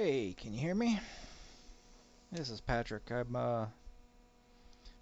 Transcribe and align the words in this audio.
Hey, 0.00 0.36
can 0.38 0.54
you 0.54 0.60
hear 0.60 0.76
me? 0.76 1.00
This 2.30 2.50
is 2.50 2.60
Patrick. 2.60 3.10
I'm 3.10 3.34
uh, 3.34 3.66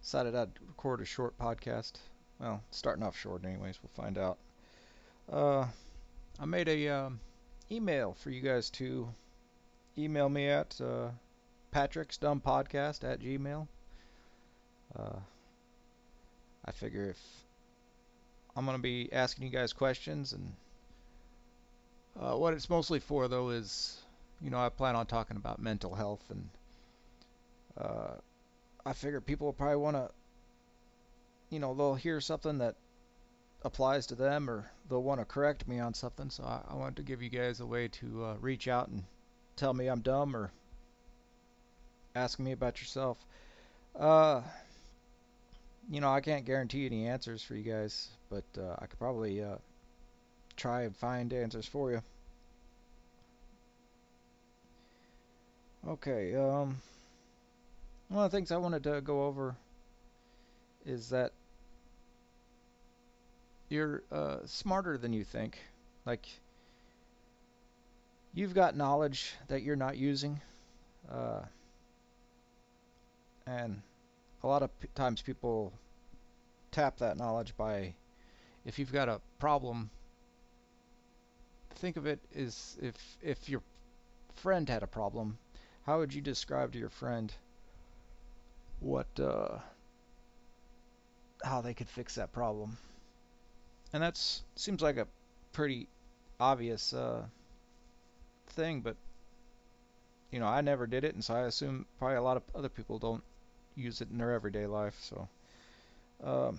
decided 0.00 0.34
I'd 0.34 0.48
record 0.66 1.02
a 1.02 1.04
short 1.04 1.36
podcast. 1.38 1.92
Well, 2.40 2.62
starting 2.70 3.04
off 3.04 3.14
short, 3.14 3.44
anyways. 3.44 3.78
We'll 3.82 4.04
find 4.04 4.16
out. 4.16 4.38
Uh, 5.30 5.66
I 6.40 6.46
made 6.46 6.70
a 6.70 6.88
um, 6.88 7.20
email 7.70 8.14
for 8.14 8.30
you 8.30 8.40
guys 8.40 8.70
to 8.70 9.06
email 9.98 10.30
me 10.30 10.48
at 10.48 10.80
uh, 10.80 11.10
Patrick's 11.72 12.16
Dumb 12.16 12.40
Podcast 12.40 13.04
at 13.04 13.20
Gmail. 13.20 13.68
Uh, 14.98 15.18
I 16.64 16.72
figure 16.72 17.10
if 17.10 17.20
I'm 18.56 18.64
gonna 18.64 18.78
be 18.78 19.12
asking 19.12 19.44
you 19.44 19.50
guys 19.50 19.74
questions, 19.74 20.32
and 20.32 20.54
uh, 22.18 22.34
what 22.38 22.54
it's 22.54 22.70
mostly 22.70 23.00
for 23.00 23.28
though 23.28 23.50
is 23.50 23.98
you 24.40 24.50
know, 24.50 24.58
I 24.58 24.68
plan 24.68 24.96
on 24.96 25.06
talking 25.06 25.36
about 25.36 25.60
mental 25.60 25.94
health, 25.94 26.24
and 26.30 26.48
uh, 27.78 28.14
I 28.84 28.92
figure 28.92 29.20
people 29.20 29.46
will 29.46 29.52
probably 29.52 29.76
want 29.76 29.96
to, 29.96 30.10
you 31.50 31.58
know, 31.58 31.74
they'll 31.74 31.94
hear 31.94 32.20
something 32.20 32.58
that 32.58 32.74
applies 33.62 34.06
to 34.08 34.14
them, 34.14 34.50
or 34.50 34.70
they'll 34.88 35.02
want 35.02 35.20
to 35.20 35.24
correct 35.24 35.66
me 35.66 35.80
on 35.80 35.94
something. 35.94 36.30
So 36.30 36.44
I, 36.44 36.60
I 36.68 36.74
wanted 36.74 36.96
to 36.96 37.02
give 37.02 37.22
you 37.22 37.30
guys 37.30 37.60
a 37.60 37.66
way 37.66 37.88
to 37.88 38.24
uh, 38.24 38.34
reach 38.40 38.68
out 38.68 38.88
and 38.88 39.04
tell 39.56 39.72
me 39.72 39.88
I'm 39.88 40.00
dumb, 40.00 40.36
or 40.36 40.50
ask 42.14 42.38
me 42.38 42.52
about 42.52 42.80
yourself. 42.80 43.18
Uh, 43.98 44.42
you 45.90 46.00
know, 46.00 46.10
I 46.10 46.20
can't 46.20 46.44
guarantee 46.44 46.86
any 46.86 47.06
answers 47.06 47.42
for 47.42 47.54
you 47.54 47.62
guys, 47.62 48.08
but 48.28 48.44
uh, 48.58 48.74
I 48.78 48.86
could 48.86 48.98
probably 48.98 49.42
uh, 49.42 49.56
try 50.56 50.82
and 50.82 50.96
find 50.96 51.32
answers 51.32 51.66
for 51.66 51.90
you. 51.90 52.02
Okay, 55.88 56.34
um, 56.34 56.80
one 58.08 58.24
of 58.24 58.32
the 58.32 58.36
things 58.36 58.50
I 58.50 58.56
wanted 58.56 58.82
to 58.82 59.00
go 59.00 59.26
over 59.26 59.54
is 60.84 61.10
that 61.10 61.30
you're 63.68 64.02
uh, 64.10 64.38
smarter 64.46 64.98
than 64.98 65.12
you 65.12 65.22
think. 65.22 65.60
Like, 66.04 66.26
you've 68.34 68.52
got 68.52 68.76
knowledge 68.76 69.32
that 69.46 69.62
you're 69.62 69.76
not 69.76 69.96
using. 69.96 70.40
Uh, 71.08 71.42
and 73.46 73.80
a 74.42 74.46
lot 74.48 74.62
of 74.62 74.70
times 74.96 75.22
people 75.22 75.72
tap 76.72 76.98
that 76.98 77.16
knowledge 77.16 77.56
by, 77.56 77.94
if 78.64 78.80
you've 78.80 78.92
got 78.92 79.08
a 79.08 79.20
problem, 79.38 79.90
think 81.76 81.96
of 81.96 82.06
it 82.06 82.18
as 82.34 82.76
if, 82.82 82.96
if 83.22 83.48
your 83.48 83.62
friend 84.34 84.68
had 84.68 84.82
a 84.82 84.88
problem 84.88 85.38
how 85.86 86.00
would 86.00 86.12
you 86.12 86.20
describe 86.20 86.72
to 86.72 86.78
your 86.78 86.90
friend 86.90 87.32
what 88.80 89.06
uh, 89.20 89.58
how 91.42 91.60
they 91.60 91.74
could 91.74 91.88
fix 91.88 92.16
that 92.16 92.32
problem? 92.32 92.76
And 93.92 94.02
that 94.02 94.20
seems 94.56 94.82
like 94.82 94.96
a 94.96 95.06
pretty 95.52 95.88
obvious 96.40 96.92
uh, 96.92 97.22
thing, 98.48 98.80
but 98.80 98.96
you 100.32 100.40
know 100.40 100.46
I 100.46 100.60
never 100.60 100.88
did 100.88 101.04
it, 101.04 101.14
and 101.14 101.24
so 101.24 101.34
I 101.34 101.40
assume 101.42 101.86
probably 101.98 102.16
a 102.16 102.22
lot 102.22 102.36
of 102.36 102.42
other 102.54 102.68
people 102.68 102.98
don't 102.98 103.22
use 103.76 104.00
it 104.00 104.10
in 104.10 104.18
their 104.18 104.32
everyday 104.32 104.66
life. 104.66 104.96
So, 105.00 105.28
um, 106.24 106.58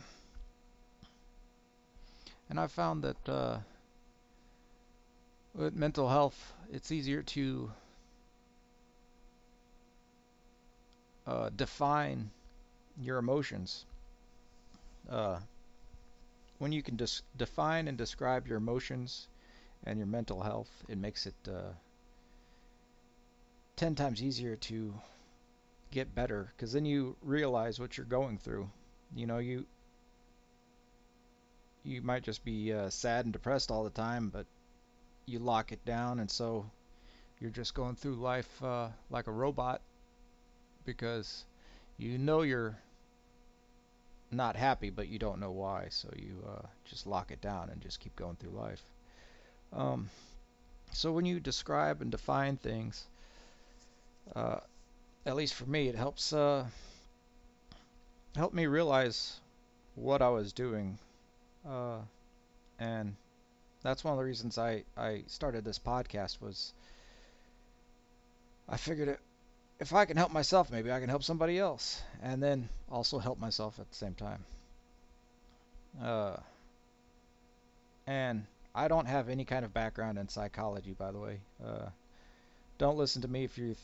and 2.50 2.60
I 2.60 2.68
found 2.68 3.04
that 3.04 3.30
uh, 3.30 3.58
with 5.54 5.76
mental 5.76 6.08
health, 6.08 6.54
it's 6.72 6.94
easier 6.94 7.24
to 7.24 7.72
uh, 11.28 11.50
define 11.56 12.32
your 13.02 13.18
emotions. 13.18 13.86
Uh, 15.10 15.40
when 16.58 16.72
you 16.72 16.82
can 16.82 16.98
define 17.38 17.88
and 17.88 17.98
describe 17.98 18.48
your 18.48 18.58
emotions 18.58 19.28
and 19.84 20.00
your 20.00 20.08
mental 20.08 20.42
health, 20.42 20.72
it 20.88 20.98
makes 20.98 21.28
it 21.28 21.36
uh, 21.48 21.74
10 23.76 23.94
times 23.94 24.24
easier 24.24 24.56
to 24.56 24.94
get 25.92 26.16
better 26.16 26.52
because 26.56 26.72
then 26.72 26.86
you 26.86 27.16
realize 27.22 27.80
what 27.80 27.98
you're 27.98 28.06
going 28.06 28.38
through. 28.38 28.70
You 29.16 29.28
know, 29.28 29.38
you 29.38 29.66
you 31.84 32.02
might 32.02 32.24
just 32.24 32.44
be 32.44 32.74
uh, 32.74 32.90
sad 32.90 33.26
and 33.26 33.32
depressed 33.34 33.72
all 33.72 33.84
the 33.84 33.90
time, 33.90 34.30
but 34.30 34.46
you 35.26 35.40
lock 35.40 35.72
it 35.72 35.86
down, 35.86 36.20
and 36.20 36.30
so 36.30 36.70
you're 37.40 37.52
just 37.52 37.74
going 37.74 37.96
through 37.96 38.16
life 38.16 38.64
uh, 38.64 38.90
like 39.10 39.28
a 39.28 39.32
robot 39.32 39.82
because 40.88 41.46
you 41.98 42.18
know 42.18 42.42
you're 42.42 42.76
not 44.32 44.56
happy, 44.56 44.90
but 44.90 45.10
you 45.10 45.20
don't 45.20 45.40
know 45.40 45.52
why. 45.52 45.88
So 45.90 46.10
you 46.16 46.44
uh, 46.48 46.66
just 46.86 47.06
lock 47.06 47.30
it 47.30 47.42
down 47.42 47.70
and 47.70 47.80
just 47.82 48.00
keep 48.00 48.16
going 48.16 48.38
through 48.38 48.52
life. 48.52 48.82
Um, 49.74 50.10
so 50.94 51.12
when 51.12 51.26
you 51.26 51.40
describe 51.40 52.02
and 52.02 52.10
define 52.10 52.58
things, 52.58 53.06
uh, 54.36 54.62
at 55.26 55.36
least 55.36 55.54
for 55.54 55.66
me, 55.66 55.90
it 55.90 55.96
helps 55.96 56.34
uh, 56.34 56.66
help 58.36 58.54
me 58.54 58.66
realize 58.66 59.40
what 59.96 60.22
I 60.22 60.30
was 60.30 60.54
doing, 60.54 60.98
uh, 61.68 61.98
and 62.80 63.16
that's 63.84 64.04
one 64.04 64.14
of 64.14 64.18
the 64.18 64.24
reasons 64.24 64.58
I 64.58 64.84
I 64.96 65.24
started 65.28 65.66
this 65.66 65.80
podcast 65.80 66.40
was 66.42 66.74
I 68.70 68.78
figured 68.78 69.10
it 69.10 69.20
if 69.80 69.94
I 69.94 70.06
can 70.06 70.18
help 70.18 70.32
myself, 70.32 70.72
maybe 70.72 70.92
I 70.92 71.00
can 71.00 71.10
help 71.10 71.24
somebody 71.24 71.60
else, 71.60 72.02
and 72.22 72.42
then 72.42 72.70
also 72.92 73.20
help 73.20 73.40
myself 73.40 73.80
at 73.80 73.90
the 73.90 73.96
same 73.96 74.16
time. 74.16 74.44
Uh, 76.02 76.38
and 78.06 78.46
I 78.74 78.88
don't 78.88 79.06
have 79.06 79.30
any 79.30 79.46
kind 79.46 79.66
of 79.66 79.74
background 79.74 80.18
in 80.18 80.30
psychology, 80.30 80.94
by 80.98 81.12
the 81.12 81.20
way. 81.20 81.40
Uh, 81.64 81.90
don't 82.78 82.98
listen 82.98 83.22
to 83.24 83.28
me 83.28 83.44
if 83.44 83.58
you 83.58 83.68
th 83.68 83.78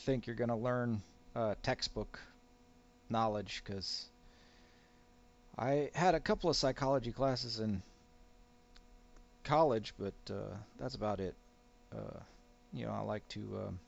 think 0.00 0.26
you're 0.26 0.36
going 0.36 0.48
to 0.48 0.56
learn 0.56 1.02
uh, 1.36 1.54
textbook 1.62 2.18
knowledge, 3.08 3.62
because 3.64 4.06
I 5.58 5.90
had 5.94 6.14
a 6.14 6.20
couple 6.20 6.48
of 6.48 6.56
psychology 6.56 7.12
classes 7.12 7.60
in 7.60 7.82
college, 9.44 9.94
but 9.98 10.14
uh, 10.30 10.54
that's 10.78 10.94
about 10.94 11.20
it. 11.20 11.34
Uh, 11.92 12.18
you 12.72 12.86
know, 12.86 12.92
I 12.92 13.00
like 13.00 13.26
to. 13.30 13.40
Um, 13.40 13.78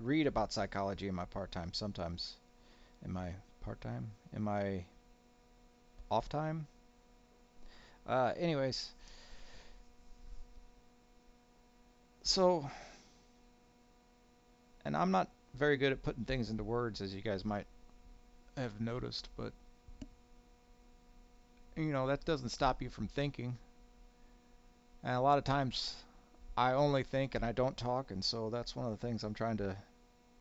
read 0.00 0.26
about 0.26 0.52
psychology 0.52 1.08
in 1.08 1.14
my 1.14 1.24
part 1.24 1.52
time 1.52 1.72
sometimes. 1.72 2.36
In 3.04 3.12
my 3.12 3.30
part 3.62 3.80
time? 3.80 4.10
In 4.34 4.42
my 4.42 4.84
off 6.10 6.28
time? 6.28 6.66
Uh, 8.06 8.32
anyways, 8.36 8.90
so, 12.22 12.68
and 14.84 14.94
I'm 14.94 15.10
not 15.10 15.30
very 15.54 15.78
good 15.78 15.92
at 15.92 16.02
putting 16.02 16.24
things 16.24 16.50
into 16.50 16.64
words, 16.64 17.00
as 17.00 17.14
you 17.14 17.22
guys 17.22 17.44
might 17.44 17.66
have 18.56 18.78
noticed, 18.80 19.28
but 19.36 19.52
you 21.76 21.92
know 21.92 22.06
that 22.06 22.24
doesn't 22.24 22.50
stop 22.50 22.82
you 22.82 22.90
from 22.90 23.08
thinking. 23.08 23.56
And 25.02 25.14
a 25.14 25.20
lot 25.20 25.38
of 25.38 25.44
times 25.44 25.96
I 26.56 26.72
only 26.72 27.02
think 27.02 27.34
and 27.34 27.44
I 27.44 27.52
don't 27.52 27.76
talk, 27.76 28.10
and 28.10 28.24
so 28.24 28.50
that's 28.50 28.76
one 28.76 28.86
of 28.86 28.92
the 28.92 29.06
things 29.06 29.24
I'm 29.24 29.34
trying 29.34 29.56
to 29.58 29.76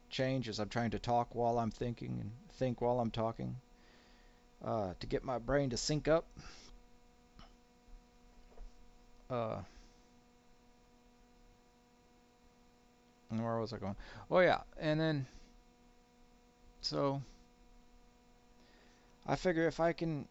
change 0.09 0.47
is 0.47 0.59
I'm 0.59 0.69
trying 0.69 0.91
to 0.91 0.99
talk 0.99 1.33
while 1.33 1.57
I'm 1.57 1.71
thinking 1.71 2.19
and 2.21 2.31
think 2.53 2.81
while 2.81 2.99
I'm 2.99 3.09
talking 3.09 3.55
uh, 4.63 4.93
to 4.99 5.07
get 5.07 5.23
my 5.23 5.39
brain 5.39 5.71
to 5.71 5.77
sync 5.77 6.07
up. 6.07 6.25
Uh, 9.29 9.57
where 13.29 13.57
was 13.57 13.73
I 13.73 13.77
going? 13.77 13.95
Oh 14.29 14.39
yeah, 14.39 14.61
and 14.79 14.99
then 14.99 15.25
so 16.81 17.21
I 19.25 19.35
figure 19.35 19.67
if 19.67 19.79
I 19.79 19.93
can 19.93 20.27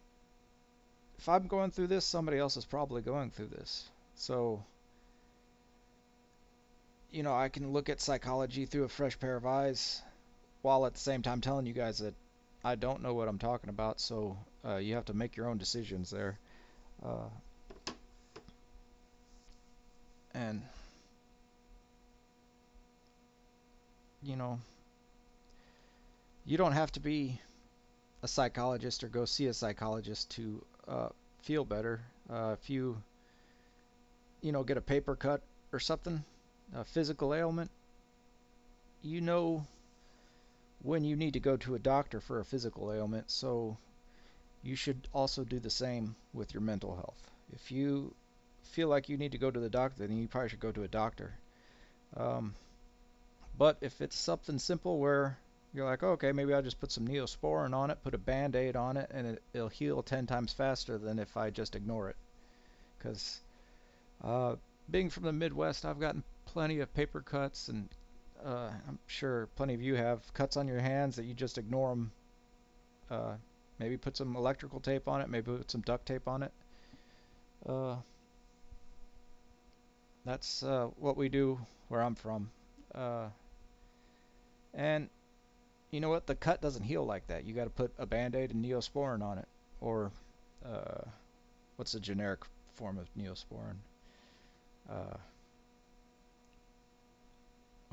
if 1.17 1.27
I'm 1.27 1.47
going 1.47 1.71
through 1.71 1.87
this, 1.87 2.05
somebody 2.05 2.37
else 2.37 2.55
is 2.55 2.65
probably 2.65 3.01
going 3.01 3.31
through 3.31 3.47
this. 3.47 3.89
So 4.15 4.63
you 7.13 7.21
know, 7.21 7.35
I 7.35 7.49
can 7.49 7.71
look 7.71 7.89
at 7.89 8.01
psychology 8.01 8.65
through 8.65 8.85
a 8.85 8.89
fresh 8.89 9.19
pair 9.19 9.35
of 9.35 9.45
eyes 9.45 10.01
while 10.63 10.87
at 10.87 10.95
the 10.95 10.99
same 10.99 11.21
time 11.21 11.41
telling 11.41 11.67
you 11.67 11.73
guys 11.73 11.99
that 11.99 12.15
I 12.63 12.73
don't 12.73 13.03
know 13.03 13.13
what 13.13 13.27
I'm 13.27 13.37
talking 13.37 13.69
about, 13.69 13.99
so 13.99 14.35
uh, 14.67 14.77
you 14.77 14.95
have 14.95 15.05
to 15.05 15.13
make 15.13 15.37
your 15.37 15.47
own 15.47 15.59
decisions 15.59 16.09
there. 16.09 16.39
Uh, 17.05 17.29
and, 20.33 20.63
you 24.23 24.35
know, 24.35 24.59
you 26.45 26.57
don't 26.57 26.71
have 26.71 26.91
to 26.93 26.99
be 26.99 27.39
a 28.23 28.27
psychologist 28.27 29.03
or 29.03 29.07
go 29.07 29.25
see 29.25 29.45
a 29.45 29.53
psychologist 29.53 30.31
to 30.31 30.65
uh, 30.87 31.09
feel 31.43 31.63
better. 31.63 32.01
Uh, 32.27 32.55
if 32.59 32.71
you, 32.71 32.97
you 34.41 34.51
know, 34.51 34.63
get 34.63 34.77
a 34.77 34.81
paper 34.81 35.15
cut 35.15 35.43
or 35.71 35.79
something, 35.79 36.23
a 36.73 36.83
physical 36.83 37.33
ailment, 37.33 37.71
you 39.01 39.21
know 39.21 39.65
when 40.81 41.03
you 41.03 41.15
need 41.15 41.33
to 41.33 41.39
go 41.39 41.55
to 41.57 41.75
a 41.75 41.79
doctor 41.79 42.19
for 42.19 42.39
a 42.39 42.45
physical 42.45 42.91
ailment, 42.91 43.31
so 43.31 43.77
you 44.61 44.75
should 44.75 45.07
also 45.13 45.43
do 45.43 45.59
the 45.59 45.69
same 45.69 46.15
with 46.33 46.53
your 46.53 46.61
mental 46.61 46.95
health. 46.95 47.31
If 47.53 47.71
you 47.71 48.13
feel 48.63 48.87
like 48.87 49.09
you 49.09 49.17
need 49.17 49.31
to 49.31 49.37
go 49.37 49.51
to 49.51 49.59
the 49.59 49.69
doctor, 49.69 50.05
then 50.05 50.17
you 50.17 50.27
probably 50.27 50.49
should 50.49 50.59
go 50.59 50.71
to 50.71 50.83
a 50.83 50.87
doctor. 50.87 51.33
Um, 52.17 52.55
but 53.57 53.77
if 53.81 54.01
it's 54.01 54.17
something 54.17 54.59
simple 54.59 54.99
where 54.99 55.37
you're 55.73 55.85
like, 55.85 56.03
okay, 56.03 56.31
maybe 56.31 56.53
I'll 56.53 56.61
just 56.61 56.79
put 56.79 56.91
some 56.91 57.07
neosporin 57.07 57.73
on 57.73 57.91
it, 57.91 58.03
put 58.03 58.13
a 58.13 58.19
band 58.19 58.55
aid 58.55 58.75
on 58.75 58.97
it, 58.97 59.09
and 59.13 59.27
it, 59.27 59.43
will 59.53 59.69
heal 59.69 60.03
10 60.03 60.27
times 60.27 60.53
faster 60.53 60.97
than 60.97 61.19
if 61.19 61.37
I 61.37 61.49
just 61.49 61.75
ignore 61.75 62.09
it. 62.09 62.15
Because 62.97 63.39
uh, 64.23 64.55
being 64.89 65.09
from 65.09 65.23
the 65.23 65.33
Midwest, 65.33 65.85
I've 65.85 65.99
gotten 65.99 66.23
plenty 66.45 66.79
of 66.79 66.93
paper 66.93 67.21
cuts, 67.21 67.67
and 67.67 67.89
uh, 68.45 68.69
I'm 68.87 68.99
sure 69.07 69.47
plenty 69.55 69.73
of 69.73 69.81
you 69.81 69.95
have 69.95 70.33
cuts 70.33 70.57
on 70.57 70.67
your 70.67 70.79
hands 70.79 71.15
that 71.15 71.25
you 71.25 71.33
just 71.33 71.57
ignore 71.57 71.89
them. 71.89 72.11
Uh, 73.09 73.33
maybe 73.79 73.97
put 73.97 74.17
some 74.17 74.35
electrical 74.35 74.79
tape 74.79 75.07
on 75.07 75.21
it, 75.21 75.29
maybe 75.29 75.51
put 75.51 75.71
some 75.71 75.81
duct 75.81 76.05
tape 76.05 76.27
on 76.27 76.43
it. 76.43 76.51
Uh, 77.67 77.95
that's 80.25 80.63
uh, 80.63 80.87
what 80.99 81.17
we 81.17 81.29
do 81.29 81.59
where 81.89 82.01
I'm 82.01 82.15
from. 82.15 82.49
Uh, 82.93 83.27
and 84.73 85.09
you 85.91 85.99
know 85.99 86.09
what? 86.09 86.27
The 86.27 86.35
cut 86.35 86.61
doesn't 86.61 86.83
heal 86.83 87.05
like 87.05 87.27
that. 87.27 87.45
You 87.45 87.53
got 87.53 87.65
to 87.65 87.69
put 87.69 87.93
a 87.97 88.05
band-aid 88.05 88.51
and 88.51 88.63
neosporin 88.63 89.21
on 89.21 89.37
it, 89.37 89.47
or 89.79 90.11
uh, 90.65 91.01
what's 91.75 91.91
the 91.91 91.99
generic 91.99 92.41
form 92.73 92.97
of 92.97 93.07
neosporin? 93.15 93.75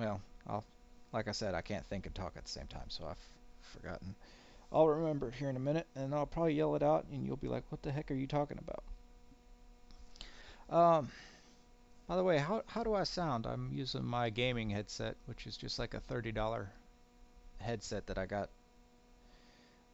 Well, 0.00 0.22
I'll, 0.46 0.64
like 1.12 1.28
I 1.28 1.32
said, 1.32 1.54
I 1.54 1.60
can't 1.60 1.84
think 1.84 2.06
and 2.06 2.14
talk 2.14 2.32
at 2.36 2.44
the 2.44 2.50
same 2.50 2.66
time, 2.66 2.88
so 2.88 3.04
I've 3.04 3.22
forgotten. 3.60 4.14
I'll 4.72 4.88
remember 4.88 5.28
it 5.28 5.34
here 5.34 5.50
in 5.50 5.56
a 5.56 5.60
minute, 5.60 5.86
and 5.94 6.14
I'll 6.14 6.24
probably 6.24 6.54
yell 6.54 6.74
it 6.74 6.82
out, 6.82 7.04
and 7.12 7.26
you'll 7.26 7.36
be 7.36 7.48
like, 7.48 7.64
"What 7.70 7.82
the 7.82 7.92
heck 7.92 8.10
are 8.10 8.14
you 8.14 8.26
talking 8.26 8.58
about?" 8.58 8.82
Um, 10.70 11.10
by 12.06 12.16
the 12.16 12.24
way, 12.24 12.38
how 12.38 12.62
how 12.66 12.82
do 12.82 12.94
I 12.94 13.04
sound? 13.04 13.44
I'm 13.44 13.72
using 13.74 14.02
my 14.02 14.30
gaming 14.30 14.70
headset, 14.70 15.16
which 15.26 15.46
is 15.46 15.58
just 15.58 15.78
like 15.78 15.92
a 15.92 16.00
thirty 16.00 16.32
dollar 16.32 16.70
headset 17.58 18.06
that 18.06 18.16
I 18.16 18.24
got. 18.24 18.48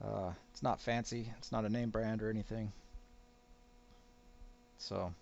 Uh, 0.00 0.32
it's 0.52 0.62
not 0.62 0.80
fancy. 0.80 1.32
It's 1.38 1.50
not 1.50 1.64
a 1.64 1.68
name 1.68 1.90
brand 1.90 2.22
or 2.22 2.30
anything. 2.30 2.72
So, 4.78 5.12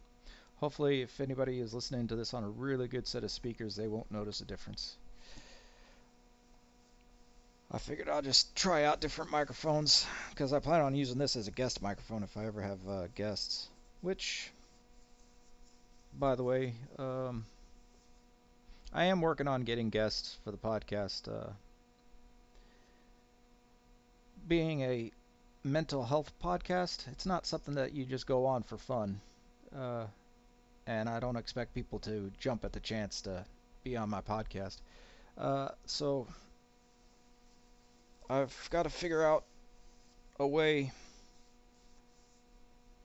hopefully, 0.56 1.02
if 1.02 1.20
anybody 1.20 1.60
is 1.60 1.74
listening 1.74 2.08
to 2.08 2.16
this 2.16 2.34
on 2.34 2.44
a 2.44 2.48
really 2.48 2.88
good 2.88 3.06
set 3.06 3.24
of 3.24 3.30
speakers, 3.30 3.76
they 3.76 3.88
won't 3.88 4.10
notice 4.10 4.40
a 4.40 4.44
difference. 4.44 4.96
I 7.70 7.78
figured 7.78 8.08
I'll 8.08 8.22
just 8.22 8.54
try 8.54 8.84
out 8.84 9.00
different 9.00 9.30
microphones 9.30 10.06
because 10.30 10.52
I 10.52 10.60
plan 10.60 10.80
on 10.80 10.94
using 10.94 11.18
this 11.18 11.34
as 11.34 11.48
a 11.48 11.50
guest 11.50 11.82
microphone 11.82 12.22
if 12.22 12.36
I 12.36 12.46
ever 12.46 12.62
have 12.62 12.88
uh, 12.88 13.06
guests. 13.14 13.68
Which, 14.00 14.52
by 16.18 16.34
the 16.36 16.44
way, 16.44 16.74
um, 16.98 17.46
I 18.92 19.06
am 19.06 19.20
working 19.20 19.48
on 19.48 19.62
getting 19.62 19.90
guests 19.90 20.36
for 20.44 20.52
the 20.52 20.56
podcast. 20.56 21.26
Uh, 21.26 21.50
being 24.46 24.82
a 24.82 25.10
mental 25.64 26.04
health 26.04 26.30
podcast, 26.42 27.08
it's 27.08 27.26
not 27.26 27.46
something 27.46 27.74
that 27.74 27.92
you 27.92 28.04
just 28.04 28.26
go 28.26 28.46
on 28.46 28.62
for 28.62 28.76
fun. 28.76 29.20
Uh, 29.74 30.06
and 30.86 31.08
I 31.08 31.20
don't 31.20 31.36
expect 31.36 31.74
people 31.74 31.98
to 32.00 32.30
jump 32.38 32.64
at 32.64 32.72
the 32.72 32.80
chance 32.80 33.20
to 33.22 33.44
be 33.82 33.96
on 33.96 34.10
my 34.10 34.20
podcast. 34.20 34.78
Uh, 35.36 35.68
so 35.86 36.26
I've 38.28 38.68
got 38.70 38.84
to 38.84 38.90
figure 38.90 39.22
out 39.22 39.44
a 40.38 40.46
way 40.46 40.92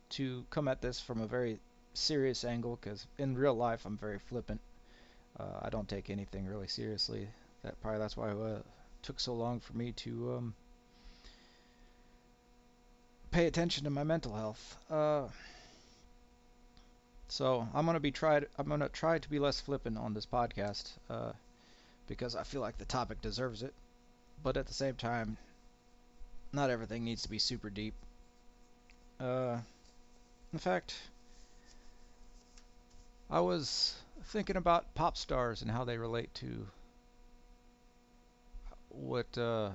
to 0.09 0.45
come 0.49 0.67
at 0.67 0.81
this 0.81 0.99
from 0.99 1.21
a 1.21 1.27
very 1.27 1.59
serious 1.93 2.43
angle 2.43 2.77
because 2.81 3.05
in 3.17 3.37
real 3.37 3.53
life 3.53 3.85
I'm 3.85 3.97
very 3.97 4.19
flippant. 4.19 4.61
Uh, 5.39 5.59
I 5.61 5.69
don't 5.69 5.87
take 5.87 6.09
anything 6.09 6.45
really 6.45 6.67
seriously. 6.67 7.27
That 7.63 7.79
probably 7.81 7.99
that's 7.99 8.17
why 8.17 8.31
it 8.31 8.37
uh, 8.37 8.59
took 9.03 9.19
so 9.19 9.33
long 9.33 9.59
for 9.59 9.73
me 9.73 9.91
to 9.93 10.33
um, 10.37 10.55
pay 13.31 13.45
attention 13.45 13.83
to 13.83 13.89
my 13.89 14.03
mental 14.03 14.35
health. 14.35 14.77
Uh, 14.89 15.27
so 17.29 17.67
I'm 17.73 17.85
gonna 17.85 17.99
be 17.99 18.11
tried. 18.11 18.47
I'm 18.57 18.67
gonna 18.67 18.89
try 18.89 19.19
to 19.19 19.29
be 19.29 19.39
less 19.39 19.61
flippant 19.61 19.97
on 19.97 20.13
this 20.13 20.25
podcast 20.25 20.97
uh, 21.09 21.31
because 22.07 22.35
I 22.35 22.43
feel 22.43 22.61
like 22.61 22.77
the 22.77 22.85
topic 22.85 23.21
deserves 23.21 23.63
it. 23.63 23.73
But 24.43 24.57
at 24.57 24.67
the 24.67 24.73
same 24.73 24.95
time, 24.95 25.37
not 26.51 26.69
everything 26.69 27.03
needs 27.03 27.21
to 27.23 27.29
be 27.29 27.39
super 27.39 27.69
deep. 27.69 27.93
Uh, 29.19 29.59
in 30.51 30.59
fact, 30.59 30.95
I 33.29 33.41
was 33.41 33.95
thinking 34.23 34.55
about 34.55 34.95
pop 34.95 35.15
stars 35.15 35.61
and 35.61 35.69
how 35.69 35.83
they 35.83 35.97
relate 35.97 36.33
to 36.35 36.67
what 38.89 39.37
uh, 39.37 39.69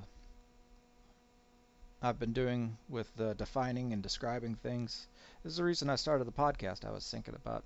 I've 2.05 2.19
been 2.19 2.35
doing 2.35 2.77
with 2.91 3.09
uh, 3.19 3.33
defining 3.33 3.95
and 3.95 4.03
describing 4.03 4.56
things. 4.56 5.06
This 5.43 5.53
is 5.53 5.56
the 5.56 5.65
reason 5.65 5.89
I 5.89 5.97
started 5.97 6.27
the 6.27 6.33
podcast. 6.33 6.85
I 6.85 6.91
was 6.91 7.11
thinking 7.11 7.35
about 7.35 7.65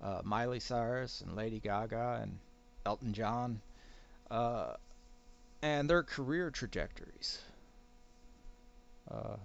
uh, 0.00 0.22
Miley 0.24 0.58
Cyrus 0.58 1.20
and 1.20 1.36
Lady 1.36 1.60
Gaga 1.60 2.20
and 2.22 2.38
Elton 2.86 3.12
John 3.12 3.60
uh, 4.30 4.76
and 5.60 5.90
their 5.90 6.02
career 6.02 6.50
trajectories. 6.50 7.42
Uh, 9.10 9.36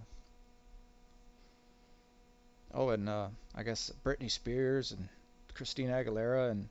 oh, 2.72 2.88
and 2.88 3.10
uh, 3.10 3.28
I 3.54 3.62
guess 3.62 3.92
Britney 4.02 4.30
Spears 4.30 4.92
and 4.92 5.06
Christina 5.52 5.92
Aguilera 5.92 6.50
and 6.50 6.68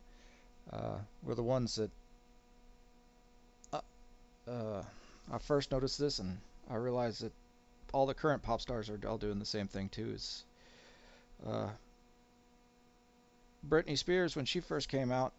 uh, 0.74 0.98
were 1.22 1.36
the 1.36 1.44
ones 1.44 1.76
that 1.76 1.92
I 5.32 5.38
first 5.38 5.72
noticed 5.72 6.00
this, 6.00 6.18
and 6.18 6.40
I 6.68 6.74
realized 6.74 7.22
that 7.22 7.32
all 7.94 8.06
the 8.06 8.14
current 8.14 8.42
pop 8.44 8.62
stars 8.62 8.90
are 8.90 9.00
all 9.08 9.18
doing 9.18 9.40
the 9.40 9.46
same 9.46 9.68
thing 9.68 9.90
too. 9.90 10.12
Is 10.14 10.44
uh, 11.48 11.70
Britney 13.68 13.98
Spears 13.98 14.36
when 14.36 14.46
she 14.46 14.60
first 14.60 14.90
came 14.90 15.12
out, 15.12 15.34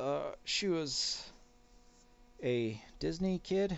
uh, 0.00 0.32
she 0.44 0.68
was 0.68 1.24
a 2.42 2.80
Disney 2.98 3.40
kid. 3.42 3.76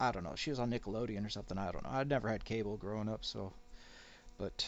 I 0.00 0.10
don't 0.10 0.24
know. 0.24 0.34
She 0.34 0.50
was 0.50 0.58
on 0.58 0.70
Nickelodeon 0.70 1.24
or 1.24 1.30
something. 1.30 1.56
I 1.58 1.70
don't 1.70 1.84
know. 1.84 1.90
I'd 1.90 2.08
never 2.08 2.28
had 2.28 2.44
cable 2.44 2.76
growing 2.76 3.08
up, 3.08 3.24
so 3.24 3.52
but 4.38 4.66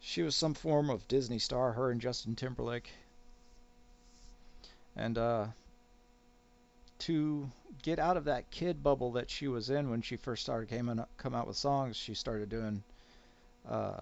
she 0.00 0.22
was 0.22 0.36
some 0.36 0.54
form 0.54 0.90
of 0.90 1.08
Disney 1.08 1.38
star. 1.38 1.72
Her 1.72 1.90
and 1.90 2.00
Justin 2.00 2.36
Timberlake. 2.36 2.90
And 4.96 5.18
uh, 5.18 5.46
to 6.98 7.50
get 7.82 7.98
out 7.98 8.16
of 8.16 8.24
that 8.24 8.50
kid 8.50 8.82
bubble 8.82 9.12
that 9.12 9.30
she 9.30 9.48
was 9.48 9.70
in 9.70 9.90
when 9.90 10.02
she 10.02 10.16
first 10.16 10.42
started 10.42 10.68
came 10.68 10.88
in, 10.88 11.04
come 11.16 11.34
out 11.34 11.46
with 11.46 11.56
songs. 11.56 11.96
She 11.96 12.14
started 12.14 12.48
doing, 12.48 12.82
uh, 13.68 14.00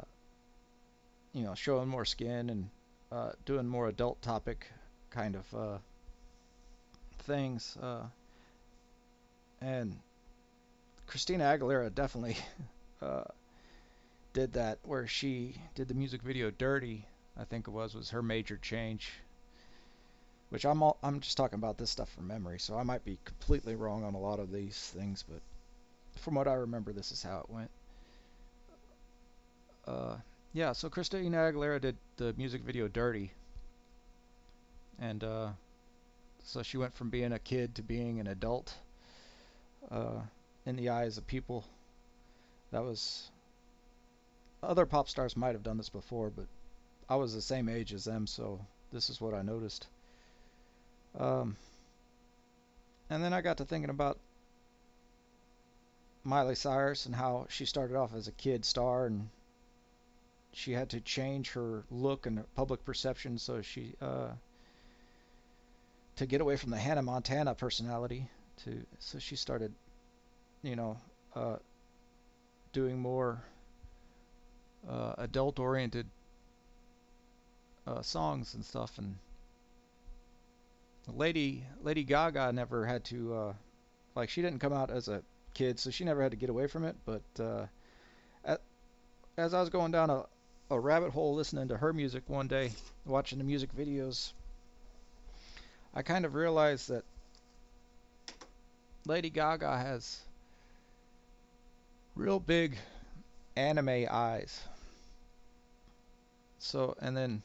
you 1.32 1.42
know, 1.42 1.54
showing 1.54 1.88
more 1.88 2.04
skin 2.04 2.50
and 2.50 2.70
uh, 3.12 3.32
doing 3.44 3.66
more 3.66 3.88
adult 3.88 4.20
topic 4.22 4.66
kind 5.10 5.36
of 5.36 5.54
uh, 5.54 5.78
things. 7.20 7.76
Uh, 7.80 8.04
and 9.60 9.98
Christina 11.06 11.44
Aguilera 11.44 11.94
definitely 11.94 12.36
uh, 13.02 13.24
did 14.32 14.52
that, 14.54 14.78
where 14.82 15.06
she 15.06 15.56
did 15.74 15.88
the 15.88 15.94
music 15.94 16.22
video 16.22 16.50
"Dirty." 16.50 17.06
I 17.38 17.44
think 17.44 17.68
it 17.68 17.70
was 17.70 17.94
was 17.94 18.10
her 18.10 18.22
major 18.22 18.56
change 18.56 19.12
which 20.50 20.64
I'm 20.64 20.82
all, 20.82 20.98
I'm 21.02 21.20
just 21.20 21.36
talking 21.36 21.58
about 21.58 21.78
this 21.78 21.90
stuff 21.90 22.10
from 22.10 22.26
memory, 22.26 22.58
so 22.58 22.76
I 22.76 22.82
might 22.82 23.04
be 23.04 23.18
completely 23.24 23.74
wrong 23.74 24.04
on 24.04 24.14
a 24.14 24.20
lot 24.20 24.38
of 24.38 24.52
these 24.52 24.78
things, 24.96 25.24
but 25.28 25.40
from 26.20 26.34
what 26.34 26.48
I 26.48 26.54
remember, 26.54 26.92
this 26.92 27.12
is 27.12 27.22
how 27.22 27.40
it 27.40 27.50
went. 27.50 27.70
Uh, 29.86 30.16
yeah, 30.52 30.72
so 30.72 30.88
Christina 30.88 31.36
Aguilera 31.36 31.80
did 31.80 31.96
the 32.16 32.34
music 32.36 32.62
video 32.62 32.88
"Dirty," 32.88 33.32
and 34.98 35.22
uh, 35.22 35.48
so 36.44 36.62
she 36.62 36.76
went 36.76 36.94
from 36.94 37.10
being 37.10 37.32
a 37.32 37.38
kid 37.38 37.74
to 37.74 37.82
being 37.82 38.20
an 38.20 38.26
adult 38.26 38.74
uh, 39.90 40.20
in 40.64 40.76
the 40.76 40.88
eyes 40.88 41.18
of 41.18 41.26
people. 41.26 41.64
That 42.72 42.82
was 42.82 43.30
other 44.62 44.86
pop 44.86 45.08
stars 45.08 45.36
might 45.36 45.54
have 45.54 45.62
done 45.62 45.76
this 45.76 45.88
before, 45.88 46.30
but 46.30 46.46
I 47.08 47.16
was 47.16 47.34
the 47.34 47.42
same 47.42 47.68
age 47.68 47.92
as 47.92 48.04
them, 48.04 48.26
so 48.26 48.60
this 48.92 49.10
is 49.10 49.20
what 49.20 49.34
I 49.34 49.42
noticed. 49.42 49.86
Um, 51.18 51.56
and 53.08 53.22
then 53.22 53.32
I 53.32 53.40
got 53.40 53.58
to 53.58 53.64
thinking 53.64 53.90
about 53.90 54.18
Miley 56.24 56.54
Cyrus 56.54 57.06
and 57.06 57.14
how 57.14 57.46
she 57.48 57.64
started 57.64 57.96
off 57.96 58.14
as 58.14 58.28
a 58.28 58.32
kid 58.32 58.64
star 58.64 59.06
and 59.06 59.28
she 60.52 60.72
had 60.72 60.90
to 60.90 61.00
change 61.00 61.50
her 61.52 61.84
look 61.90 62.26
and 62.26 62.42
public 62.54 62.84
perception 62.84 63.38
so 63.38 63.60
she 63.60 63.94
uh, 64.00 64.30
to 66.16 66.26
get 66.26 66.40
away 66.40 66.56
from 66.56 66.70
the 66.70 66.78
Hannah 66.78 67.02
Montana 67.02 67.54
personality. 67.54 68.28
To 68.64 68.82
so 68.98 69.18
she 69.18 69.36
started, 69.36 69.72
you 70.62 70.74
know, 70.74 70.96
uh, 71.34 71.56
doing 72.72 72.98
more 72.98 73.42
uh, 74.88 75.12
adult-oriented 75.18 76.06
uh, 77.86 78.00
songs 78.00 78.54
and 78.54 78.64
stuff. 78.64 78.96
And 78.96 79.16
Lady 81.14 81.64
Lady 81.82 82.04
Gaga 82.04 82.52
never 82.52 82.84
had 82.86 83.04
to 83.04 83.34
uh, 83.34 83.52
like 84.14 84.28
she 84.28 84.42
didn't 84.42 84.58
come 84.58 84.72
out 84.72 84.90
as 84.90 85.08
a 85.08 85.22
kid, 85.54 85.78
so 85.78 85.90
she 85.90 86.04
never 86.04 86.22
had 86.22 86.32
to 86.32 86.36
get 86.36 86.50
away 86.50 86.66
from 86.66 86.84
it. 86.84 86.96
But 87.04 87.22
uh, 87.38 87.66
at, 88.44 88.60
as 89.36 89.54
I 89.54 89.60
was 89.60 89.70
going 89.70 89.92
down 89.92 90.10
a, 90.10 90.24
a 90.70 90.78
rabbit 90.78 91.10
hole 91.10 91.34
listening 91.34 91.68
to 91.68 91.76
her 91.76 91.92
music 91.92 92.24
one 92.26 92.48
day, 92.48 92.72
watching 93.04 93.38
the 93.38 93.44
music 93.44 93.70
videos, 93.76 94.32
I 95.94 96.02
kind 96.02 96.24
of 96.24 96.34
realized 96.34 96.88
that 96.88 97.04
Lady 99.06 99.30
Gaga 99.30 99.78
has 99.78 100.20
real 102.16 102.40
big 102.40 102.76
anime 103.56 104.06
eyes. 104.10 104.60
So, 106.58 106.96
and 107.00 107.16
then, 107.16 107.42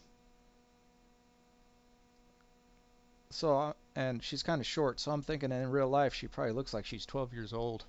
so, 3.34 3.76
and 3.96 4.24
she's 4.24 4.44
kind 4.44 4.60
of 4.60 4.68
short, 4.68 5.00
so 5.00 5.12
I'm 5.12 5.22
thinking 5.22 5.52
in 5.52 5.70
real 5.70 5.90
life 5.90 6.14
she 6.14 6.28
probably 6.28 6.54
looks 6.54 6.74
like 6.74 6.86
she's 6.86 7.06
12 7.06 7.34
years 7.34 7.54
old 7.54 7.86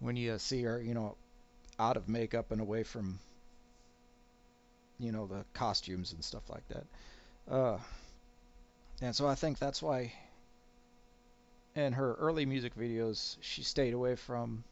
when 0.00 0.16
you 0.16 0.38
see 0.38 0.62
her, 0.62 0.80
you 0.80 0.94
know, 0.94 1.16
out 1.78 1.96
of 1.96 2.08
makeup 2.08 2.50
and 2.50 2.60
away 2.60 2.82
from, 2.82 3.18
you 4.98 5.12
know, 5.12 5.26
the 5.26 5.44
costumes 5.52 6.12
and 6.12 6.24
stuff 6.24 6.48
like 6.48 6.66
that. 6.68 6.86
Uh, 7.50 7.78
and 9.02 9.14
so 9.14 9.26
I 9.26 9.34
think 9.34 9.58
that's 9.58 9.82
why 9.82 10.12
in 11.74 11.92
her 11.92 12.14
early 12.14 12.46
music 12.46 12.76
videos 12.76 13.36
she 13.40 13.62
stayed 13.62 13.94
away 13.94 14.16
from 14.16 14.64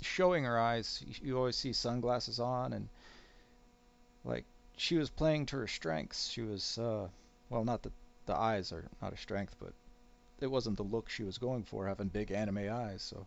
showing 0.00 0.44
her 0.44 0.58
eyes. 0.58 1.04
You 1.22 1.36
always 1.36 1.56
see 1.56 1.72
sunglasses 1.72 2.38
on 2.40 2.72
and 2.72 2.88
like 4.24 4.44
she 4.76 4.96
was 4.96 5.10
playing 5.10 5.46
to 5.46 5.56
her 5.56 5.66
strengths. 5.66 6.28
She 6.28 6.42
was 6.42 6.78
uh, 6.78 7.08
well, 7.50 7.64
not 7.64 7.82
that 7.82 7.92
the 8.26 8.36
eyes 8.36 8.72
are 8.72 8.84
not 9.00 9.12
a 9.12 9.16
strength, 9.16 9.56
but 9.58 9.72
it 10.40 10.46
wasn't 10.46 10.76
the 10.76 10.82
look 10.82 11.08
she 11.08 11.24
was 11.24 11.38
going 11.38 11.64
for, 11.64 11.86
having 11.86 12.08
big 12.08 12.30
anime 12.30 12.70
eyes. 12.70 13.02
So 13.02 13.26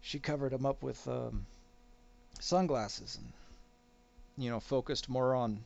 she 0.00 0.18
covered 0.18 0.52
them 0.52 0.66
up 0.66 0.82
with 0.82 1.06
um, 1.08 1.46
sunglasses 2.40 3.18
and 3.20 3.32
you 4.36 4.50
know 4.50 4.60
focused 4.60 5.08
more 5.08 5.34
on 5.34 5.64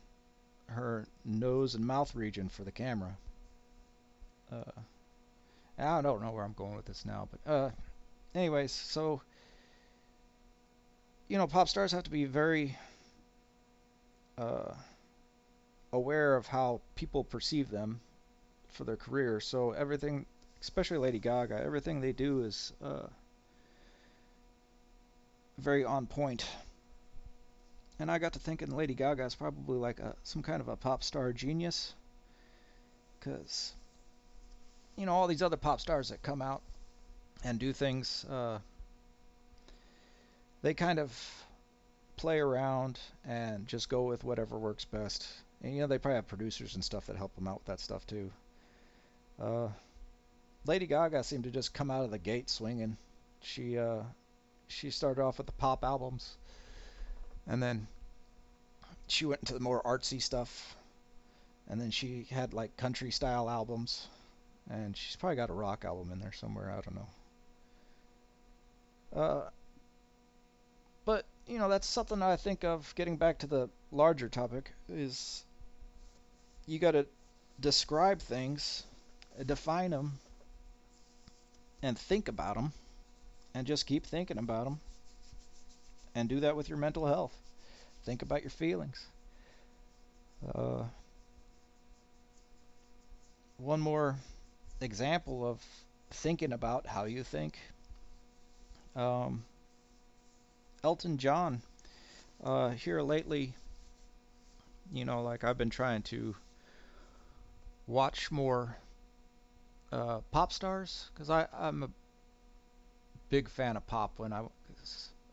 her 0.67 1.05
nose 1.23 1.75
and 1.75 1.85
mouth 1.85 2.13
region 2.15 2.49
for 2.49 2.63
the 2.63 2.71
camera. 2.71 3.17
Uh, 4.51 4.81
I 5.77 6.01
don't 6.01 6.21
know 6.21 6.31
where 6.31 6.43
I'm 6.43 6.53
going 6.53 6.75
with 6.75 6.85
this 6.85 7.05
now, 7.05 7.27
but 7.31 7.51
uh, 7.51 7.69
anyways, 8.33 8.71
so 8.71 9.21
you 11.27 11.37
know, 11.37 11.47
pop 11.47 11.67
stars 11.67 11.91
have 11.91 12.03
to 12.03 12.09
be 12.09 12.25
very 12.25 12.77
uh, 14.37 14.73
aware 15.91 16.35
of 16.35 16.47
how 16.47 16.81
people 16.95 17.23
perceive 17.23 17.69
them 17.69 17.99
for 18.69 18.83
their 18.83 18.95
career. 18.95 19.39
So 19.39 19.71
everything, 19.71 20.25
especially 20.61 20.97
Lady 20.97 21.19
Gaga, 21.19 21.61
everything 21.63 22.01
they 22.01 22.13
do 22.13 22.43
is 22.43 22.73
uh, 22.83 23.07
very 25.57 25.83
on 25.83 26.05
point. 26.05 26.45
And 27.99 28.11
I 28.11 28.19
got 28.19 28.33
to 28.33 28.39
thinking 28.39 28.69
Lady 28.69 28.93
Gaga 28.93 29.25
is 29.25 29.35
probably 29.35 29.77
like 29.77 29.99
a, 29.99 30.15
some 30.23 30.43
kind 30.43 30.61
of 30.61 30.67
a 30.67 30.75
pop 30.75 31.03
star 31.03 31.33
genius. 31.33 31.93
Because, 33.19 33.73
you 34.95 35.05
know, 35.05 35.13
all 35.13 35.27
these 35.27 35.41
other 35.41 35.57
pop 35.57 35.81
stars 35.81 36.09
that 36.09 36.21
come 36.21 36.41
out 36.41 36.61
and 37.43 37.59
do 37.59 37.73
things, 37.73 38.25
uh, 38.29 38.59
they 40.61 40.73
kind 40.73 40.99
of 40.99 41.11
play 42.15 42.39
around 42.39 42.99
and 43.27 43.67
just 43.67 43.89
go 43.89 44.03
with 44.03 44.23
whatever 44.23 44.57
works 44.57 44.85
best. 44.85 45.27
And, 45.63 45.73
you 45.73 45.81
know, 45.81 45.87
they 45.87 45.97
probably 45.97 46.17
have 46.17 46.27
producers 46.27 46.75
and 46.75 46.83
stuff 46.83 47.07
that 47.07 47.15
help 47.15 47.33
them 47.35 47.47
out 47.47 47.59
with 47.59 47.65
that 47.65 47.79
stuff 47.79 48.05
too. 48.05 48.31
Uh, 49.41 49.69
Lady 50.65 50.87
Gaga 50.87 51.23
seemed 51.23 51.45
to 51.45 51.51
just 51.51 51.73
come 51.73 51.91
out 51.91 52.03
of 52.03 52.11
the 52.11 52.17
gate 52.17 52.49
swinging. 52.49 52.97
She 53.41 53.77
uh, 53.77 54.01
she 54.67 54.91
started 54.91 55.21
off 55.21 55.37
with 55.37 55.47
the 55.47 55.53
pop 55.53 55.83
albums, 55.83 56.35
and 57.47 57.61
then 57.61 57.87
she 59.07 59.25
went 59.25 59.41
into 59.41 59.53
the 59.53 59.59
more 59.59 59.81
artsy 59.83 60.21
stuff, 60.21 60.75
and 61.69 61.79
then 61.79 61.91
she 61.91 62.27
had 62.29 62.53
like 62.53 62.75
country 62.77 63.11
style 63.11 63.49
albums, 63.49 64.07
and 64.69 64.95
she's 64.95 65.15
probably 65.15 65.37
got 65.37 65.49
a 65.49 65.53
rock 65.53 65.85
album 65.85 66.11
in 66.11 66.19
there 66.19 66.33
somewhere. 66.33 66.71
I 66.71 66.81
don't 66.81 66.95
know. 66.95 67.07
Uh, 69.15 69.49
but 71.05 71.25
you 71.47 71.57
know 71.57 71.69
that's 71.69 71.87
something 71.87 72.21
I 72.21 72.35
think 72.35 72.63
of. 72.65 72.93
Getting 72.95 73.17
back 73.17 73.39
to 73.39 73.47
the 73.47 73.69
larger 73.91 74.27
topic 74.27 74.73
is 74.89 75.45
you 76.65 76.79
got 76.79 76.91
to 76.91 77.05
describe 77.59 78.19
things, 78.19 78.83
define 79.45 79.91
them, 79.91 80.19
and 81.81 81.97
think 81.97 82.27
about 82.27 82.55
them 82.55 82.73
and 83.53 83.67
just 83.67 83.85
keep 83.85 84.05
thinking 84.05 84.37
about 84.37 84.65
them 84.65 84.79
and 86.15 86.27
do 86.29 86.39
that 86.39 86.55
with 86.55 86.69
your 86.69 86.77
mental 86.77 87.05
health. 87.05 87.35
Think 88.03 88.21
about 88.21 88.41
your 88.41 88.49
feelings. 88.49 89.05
Uh, 90.53 90.83
one 93.57 93.79
more 93.79 94.15
example 94.81 95.47
of 95.47 95.63
thinking 96.11 96.53
about 96.53 96.85
how 96.87 97.05
you 97.05 97.23
think. 97.23 97.57
Um, 98.95 99.43
Elton 100.83 101.17
John 101.17 101.61
uh, 102.43 102.69
here 102.69 103.01
lately 103.01 103.53
you 104.93 105.05
know 105.05 105.21
like 105.21 105.43
I've 105.43 105.57
been 105.57 105.69
trying 105.69 106.01
to 106.03 106.35
watch 107.87 108.31
more 108.31 108.77
uh, 109.91 110.19
pop 110.31 110.51
stars 110.51 111.09
because 111.13 111.29
I'm 111.29 111.83
a 111.83 111.89
big 113.29 113.49
fan 113.49 113.77
of 113.77 113.85
pop 113.87 114.13
when 114.17 114.33
I, 114.33 114.41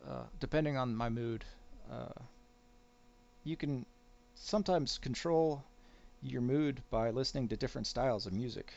uh, 0.08 0.22
depending 0.40 0.76
on 0.76 0.94
my 0.94 1.08
mood, 1.08 1.44
uh, 1.90 2.20
you 3.44 3.56
can 3.56 3.84
sometimes 4.34 4.98
control 4.98 5.62
your 6.22 6.40
mood 6.40 6.82
by 6.90 7.10
listening 7.10 7.48
to 7.48 7.56
different 7.56 7.86
styles 7.86 8.26
of 8.26 8.32
music. 8.32 8.72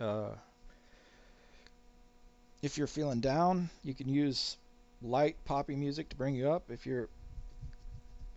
Uh, 0.00 0.30
if 2.62 2.78
you're 2.78 2.86
feeling 2.86 3.20
down, 3.20 3.68
you 3.82 3.94
can 3.94 4.08
use 4.08 4.56
light 5.02 5.36
poppy 5.44 5.74
music 5.74 6.08
to 6.10 6.16
bring 6.16 6.34
you 6.34 6.50
up. 6.50 6.70
If 6.70 6.86
you're 6.86 7.08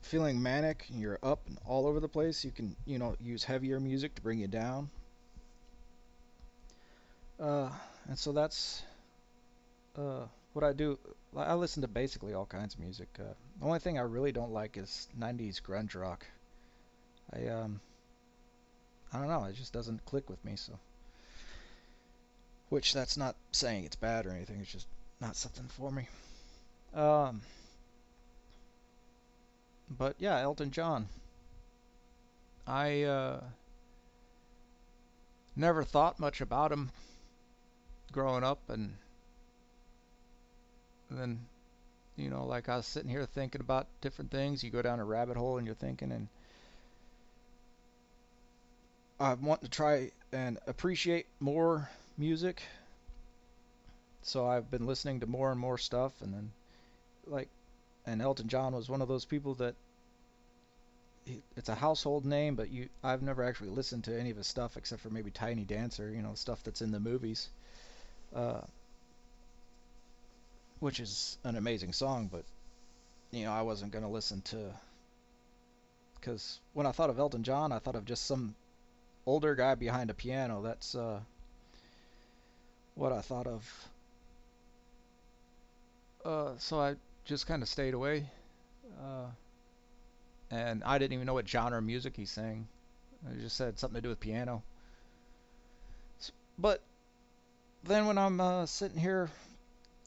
feeling 0.02 0.42
manic 0.42 0.86
and 0.90 1.00
you're 1.00 1.20
up 1.22 1.42
and 1.48 1.58
all 1.66 1.86
over 1.88 2.00
the 2.00 2.08
place, 2.08 2.44
you 2.44 2.52
can, 2.52 2.76
you 2.86 2.98
know, 2.98 3.16
use 3.20 3.44
heavier 3.44 3.80
music 3.80 4.16
to 4.16 4.22
bring 4.22 4.40
you 4.40 4.48
down. 4.48 4.90
Uh, 7.40 7.70
and 8.08 8.18
so 8.18 8.32
that's 8.32 8.84
uh, 9.98 10.26
what 10.54 10.64
I 10.64 10.74
do, 10.74 10.98
I 11.36 11.54
listen 11.56 11.82
to 11.82 11.88
basically 11.88 12.34
all 12.34 12.46
kinds 12.46 12.76
of 12.76 12.80
music. 12.80 13.10
Uh, 13.20 13.34
the 13.60 13.66
only 13.66 13.80
thing 13.80 13.98
I 13.98 14.04
really 14.04 14.32
don't 14.32 14.52
like 14.52 14.78
is 14.78 15.08
90s 15.20 15.62
grunge 15.62 16.00
rock. 16.00 16.26
I 17.34 17.48
um, 17.48 17.82
I 19.12 19.20
don't 19.20 19.28
know, 19.28 19.44
it 19.46 19.56
just 19.56 19.74
doesn't 19.74 20.06
click 20.06 20.30
with 20.30 20.44
me. 20.46 20.56
So, 20.56 20.74
which 22.70 22.94
that's 22.94 23.18
not 23.18 23.36
saying 23.52 23.86
it's 23.86 23.96
bad 23.96 24.26
or 24.26 24.32
anything. 24.32 24.60
It's 24.62 24.72
just 24.72 24.88
not 25.20 25.36
something 25.36 25.68
for 25.68 25.92
me. 25.92 26.08
Um, 26.94 27.42
but 29.90 30.16
yeah, 30.20 30.40
Elton 30.40 30.72
John. 30.72 31.08
I 32.68 33.04
uh, 33.04 33.42
never 35.56 35.84
thought 35.84 36.20
much 36.20 36.42
about 36.42 36.72
him 36.72 36.92
growing 38.16 38.46
up 38.46 38.70
and 38.70 38.96
then 41.12 41.38
you 42.16 42.30
know 42.30 42.46
like 42.46 42.70
I 42.70 42.78
was 42.78 42.86
sitting 42.86 43.10
here 43.10 43.26
thinking 43.26 43.60
about 43.60 43.88
different 44.00 44.32
things. 44.32 44.64
You 44.64 44.70
go 44.70 44.82
down 44.82 45.02
a 45.02 45.06
rabbit 45.06 45.36
hole 45.36 45.58
and 45.58 45.68
you're 45.68 45.76
thinking 45.76 46.14
and 46.14 46.30
I 49.20 49.34
want 49.34 49.64
to 49.64 49.70
try 49.70 50.12
and 50.32 50.58
appreciate 50.66 51.28
more 51.42 51.90
music. 52.18 52.62
So 54.22 54.48
I've 54.48 54.72
been 54.72 54.88
listening 54.88 55.20
to 55.20 55.28
more 55.28 55.52
and 55.52 55.60
more 55.60 55.78
stuff 55.78 56.14
and 56.22 56.34
then 56.34 56.52
like 57.28 57.50
and 58.06 58.22
Elton 58.22 58.48
John 58.48 58.74
was 58.74 58.88
one 58.88 59.02
of 59.02 59.10
those 59.10 59.26
people 59.26 59.56
that 59.56 59.76
it's 61.58 61.68
a 61.68 61.76
household 61.76 62.26
name 62.26 62.56
but 62.56 62.70
you 62.70 62.88
I've 63.04 63.22
never 63.22 63.44
actually 63.44 63.72
listened 63.72 64.06
to 64.06 64.18
any 64.18 64.32
of 64.32 64.38
his 64.38 64.48
stuff 64.48 64.78
except 64.78 65.02
for 65.02 65.10
maybe 65.10 65.32
Tiny 65.32 65.66
Dancer 65.66 66.10
you 66.12 66.22
know 66.22 66.34
stuff 66.36 66.64
that's 66.64 66.82
in 66.82 66.92
the 66.92 67.00
movies 67.02 67.50
uh, 68.34 68.62
which 70.80 71.00
is 71.00 71.38
an 71.44 71.56
amazing 71.56 71.94
song, 71.94 72.30
but 72.32 72.44
you 73.32 73.46
know, 73.46 73.52
I 73.52 73.62
wasn't 73.62 73.92
going 73.92 74.04
to 74.04 74.10
listen 74.10 74.42
to 74.44 74.72
because 76.16 76.60
when 76.74 76.86
I 76.86 76.92
thought 76.92 77.10
of 77.10 77.20
Elton 77.20 77.44
John, 77.44 77.72
I 77.72 77.80
thought 77.80 77.96
of 77.96 78.06
just 78.06 78.26
some 78.26 78.56
older 79.26 79.56
guy 79.56 79.76
behind 79.76 80.10
a 80.10 80.14
piano. 80.14 80.62
That's 80.62 80.96
uh, 80.96 81.20
what 82.96 83.12
I 83.12 83.22
thought 83.22 83.48
of. 83.48 83.88
Uh, 86.24 86.52
so 86.58 86.80
I 86.80 86.96
just 87.26 87.46
kind 87.46 87.62
of 87.62 87.70
stayed 87.70 87.94
away. 87.94 88.28
Uh, 89.00 89.28
and 90.50 90.84
I 90.84 90.98
didn't 90.98 91.14
even 91.14 91.26
know 91.26 91.34
what 91.34 91.48
genre 91.48 91.78
of 91.78 91.84
music 91.84 92.16
he 92.16 92.26
sang. 92.26 92.68
It 93.32 93.42
just 93.42 93.58
said 93.58 93.78
something 93.78 93.98
to 93.98 94.02
do 94.02 94.10
with 94.10 94.20
piano. 94.20 94.64
But 96.58 96.82
then 97.86 98.08
when 98.08 98.18
I'm 98.18 98.40
uh, 98.40 98.66
sitting 98.66 99.00
here, 99.00 99.30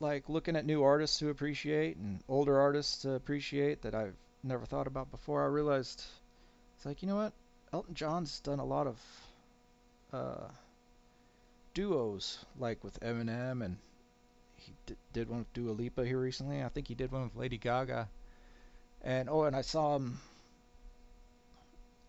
like 0.01 0.29
looking 0.29 0.57
at 0.57 0.67
new 0.67 0.83
artists 0.83 1.19
to 1.19 1.29
appreciate 1.31 1.97
and 1.97 2.21
older 2.29 2.59
artists 2.59 3.03
to 3.03 3.13
appreciate 3.13 3.83
that 3.83 3.95
I've 3.95 4.17
never 4.43 4.65
thought 4.65 4.87
about 4.87 5.11
before, 5.11 5.43
I 5.43 5.47
realized 5.47 6.05
it's 6.77 6.87
like, 6.87 7.03
you 7.03 7.09
know 7.09 7.17
what? 7.17 7.33
Elton 7.73 7.95
John's 7.95 8.41
done 8.41 8.61
a 8.61 8.65
lot 8.65 8.87
of 8.87 8.99
uh, 10.13 10.49
duos, 11.75 12.45
like 12.59 12.83
with 12.83 12.99
Eminem, 13.01 13.65
and 13.65 13.77
he 14.57 14.73
d- 14.87 14.95
did 15.13 15.29
one 15.29 15.41
with 15.41 15.53
Dua 15.53 15.73
Lipa 15.73 16.05
here 16.05 16.19
recently. 16.19 16.63
I 16.63 16.69
think 16.69 16.89
he 16.89 16.95
did 16.95 17.13
one 17.13 17.25
with 17.25 17.37
Lady 17.37 17.59
Gaga. 17.59 18.09
And 19.03 19.29
oh, 19.29 19.45
and 19.45 19.55
I 19.55 19.61
saw 19.61 19.97
him 19.97 20.19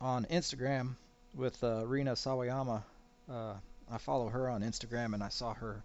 on 0.02 0.26
Instagram 0.26 0.96
with 1.36 1.64
uh, 1.64 1.86
Rina 1.86 2.14
Sawayama. 2.14 2.84
Uh, 3.30 3.54
I 3.92 3.98
follow 3.98 4.30
her 4.30 4.50
on 4.50 4.62
Instagram, 4.62 5.14
and 5.14 5.24
I 5.24 5.30
saw 5.30 5.54
her 5.56 5.84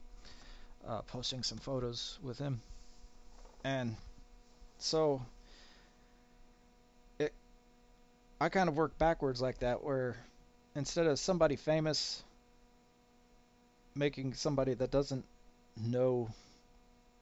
uh, 0.86 1.02
posting 1.02 1.42
some 1.42 1.58
photos 1.58 2.18
with 2.22 2.38
him. 2.38 2.60
And 3.64 3.96
so 4.78 5.22
it, 7.18 7.32
I 8.40 8.48
kind 8.48 8.68
of 8.68 8.76
work 8.76 8.98
backwards 8.98 9.40
like 9.40 9.58
that, 9.60 9.82
where 9.82 10.16
instead 10.74 11.06
of 11.06 11.18
somebody 11.18 11.56
famous 11.56 12.22
making 13.94 14.34
somebody 14.34 14.74
that 14.74 14.90
doesn't 14.90 15.24
know, 15.76 16.28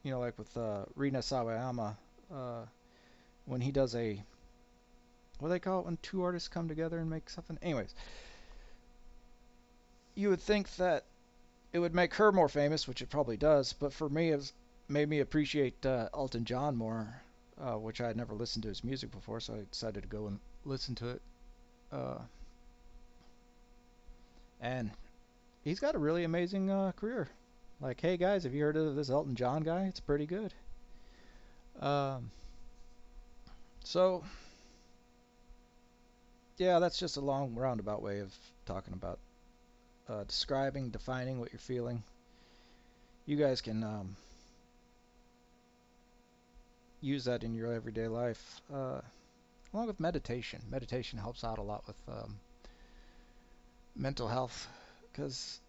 you 0.02 0.10
know, 0.10 0.20
like 0.20 0.38
with 0.38 0.56
uh, 0.56 0.84
Rina 0.96 1.18
Sawayama, 1.18 1.96
uh, 2.32 2.62
when 3.44 3.60
he 3.60 3.70
does 3.70 3.94
a 3.94 4.22
what 5.38 5.48
do 5.48 5.54
they 5.54 5.58
call 5.58 5.80
it 5.80 5.86
when 5.86 5.98
two 6.02 6.22
artists 6.22 6.48
come 6.48 6.68
together 6.68 6.98
and 6.98 7.10
make 7.10 7.28
something? 7.28 7.58
Anyways, 7.62 7.94
you 10.14 10.28
would 10.28 10.40
think 10.40 10.74
that 10.76 11.04
it 11.72 11.78
would 11.78 11.94
make 11.94 12.14
her 12.14 12.32
more 12.32 12.48
famous, 12.48 12.86
which 12.86 13.02
it 13.02 13.10
probably 13.10 13.36
does. 13.36 13.72
But 13.72 13.92
for 13.92 14.08
me, 14.08 14.30
it's 14.30 14.52
made 14.88 15.08
me 15.08 15.20
appreciate 15.20 15.84
uh, 15.86 16.08
Elton 16.14 16.44
John 16.44 16.76
more, 16.76 17.22
uh, 17.58 17.78
which 17.78 18.00
I 18.00 18.08
had 18.08 18.16
never 18.16 18.34
listened 18.34 18.62
to 18.64 18.68
his 18.68 18.84
music 18.84 19.10
before, 19.10 19.40
so 19.40 19.54
I 19.54 19.64
decided 19.70 20.02
to 20.02 20.08
go 20.08 20.26
and 20.26 20.38
listen 20.64 20.94
to 20.96 21.10
it. 21.10 21.22
Uh, 21.90 22.18
and 24.60 24.90
he's 25.62 25.80
got 25.80 25.94
a 25.94 25.98
really 25.98 26.24
amazing 26.24 26.70
uh, 26.70 26.92
career. 26.92 27.28
Like, 27.80 28.00
hey 28.00 28.16
guys, 28.16 28.44
have 28.44 28.54
you 28.54 28.62
heard 28.62 28.76
of 28.76 28.94
this 28.94 29.10
Elton 29.10 29.34
John 29.34 29.62
guy? 29.62 29.84
It's 29.84 30.00
pretty 30.00 30.26
good. 30.26 30.54
Um, 31.80 32.30
so, 33.82 34.22
yeah, 36.58 36.78
that's 36.78 36.98
just 36.98 37.16
a 37.16 37.20
long 37.20 37.54
roundabout 37.54 38.02
way 38.02 38.20
of 38.20 38.32
talking 38.66 38.92
about 38.92 39.18
uh, 40.08 40.24
describing, 40.24 40.90
defining 40.90 41.40
what 41.40 41.52
you're 41.52 41.58
feeling. 41.58 42.02
You 43.26 43.36
guys 43.36 43.60
can 43.60 43.84
um, 43.84 44.16
use 47.00 47.24
that 47.24 47.44
in 47.44 47.54
your 47.54 47.72
everyday 47.72 48.08
life, 48.08 48.60
uh, 48.72 49.00
along 49.72 49.86
with 49.86 50.00
meditation. 50.00 50.60
Meditation 50.70 51.18
helps 51.18 51.44
out 51.44 51.58
a 51.58 51.62
lot 51.62 51.86
with 51.86 51.96
um, 52.08 52.38
mental 53.94 54.28
health 54.28 54.68
because 55.12 55.60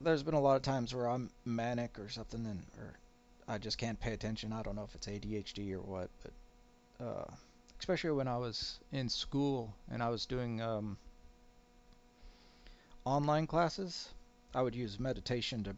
there's 0.00 0.22
been 0.22 0.34
a 0.34 0.40
lot 0.40 0.56
of 0.56 0.62
times 0.62 0.94
where 0.94 1.08
I'm 1.08 1.30
manic 1.44 1.98
or 1.98 2.08
something, 2.08 2.44
and 2.46 2.62
or 2.78 2.94
I 3.48 3.58
just 3.58 3.78
can't 3.78 3.98
pay 3.98 4.12
attention. 4.12 4.52
I 4.52 4.62
don't 4.62 4.76
know 4.76 4.84
if 4.84 4.94
it's 4.94 5.06
ADHD 5.06 5.72
or 5.72 5.80
what, 5.80 6.10
but 6.22 7.04
uh, 7.04 7.34
especially 7.78 8.10
when 8.10 8.28
I 8.28 8.38
was 8.38 8.78
in 8.92 9.08
school 9.08 9.74
and 9.90 10.02
I 10.02 10.10
was 10.10 10.26
doing 10.26 10.60
um, 10.60 10.98
online 13.06 13.46
classes, 13.46 14.08
I 14.52 14.60
would 14.60 14.74
use 14.74 14.98
meditation 14.98 15.64
to 15.64 15.76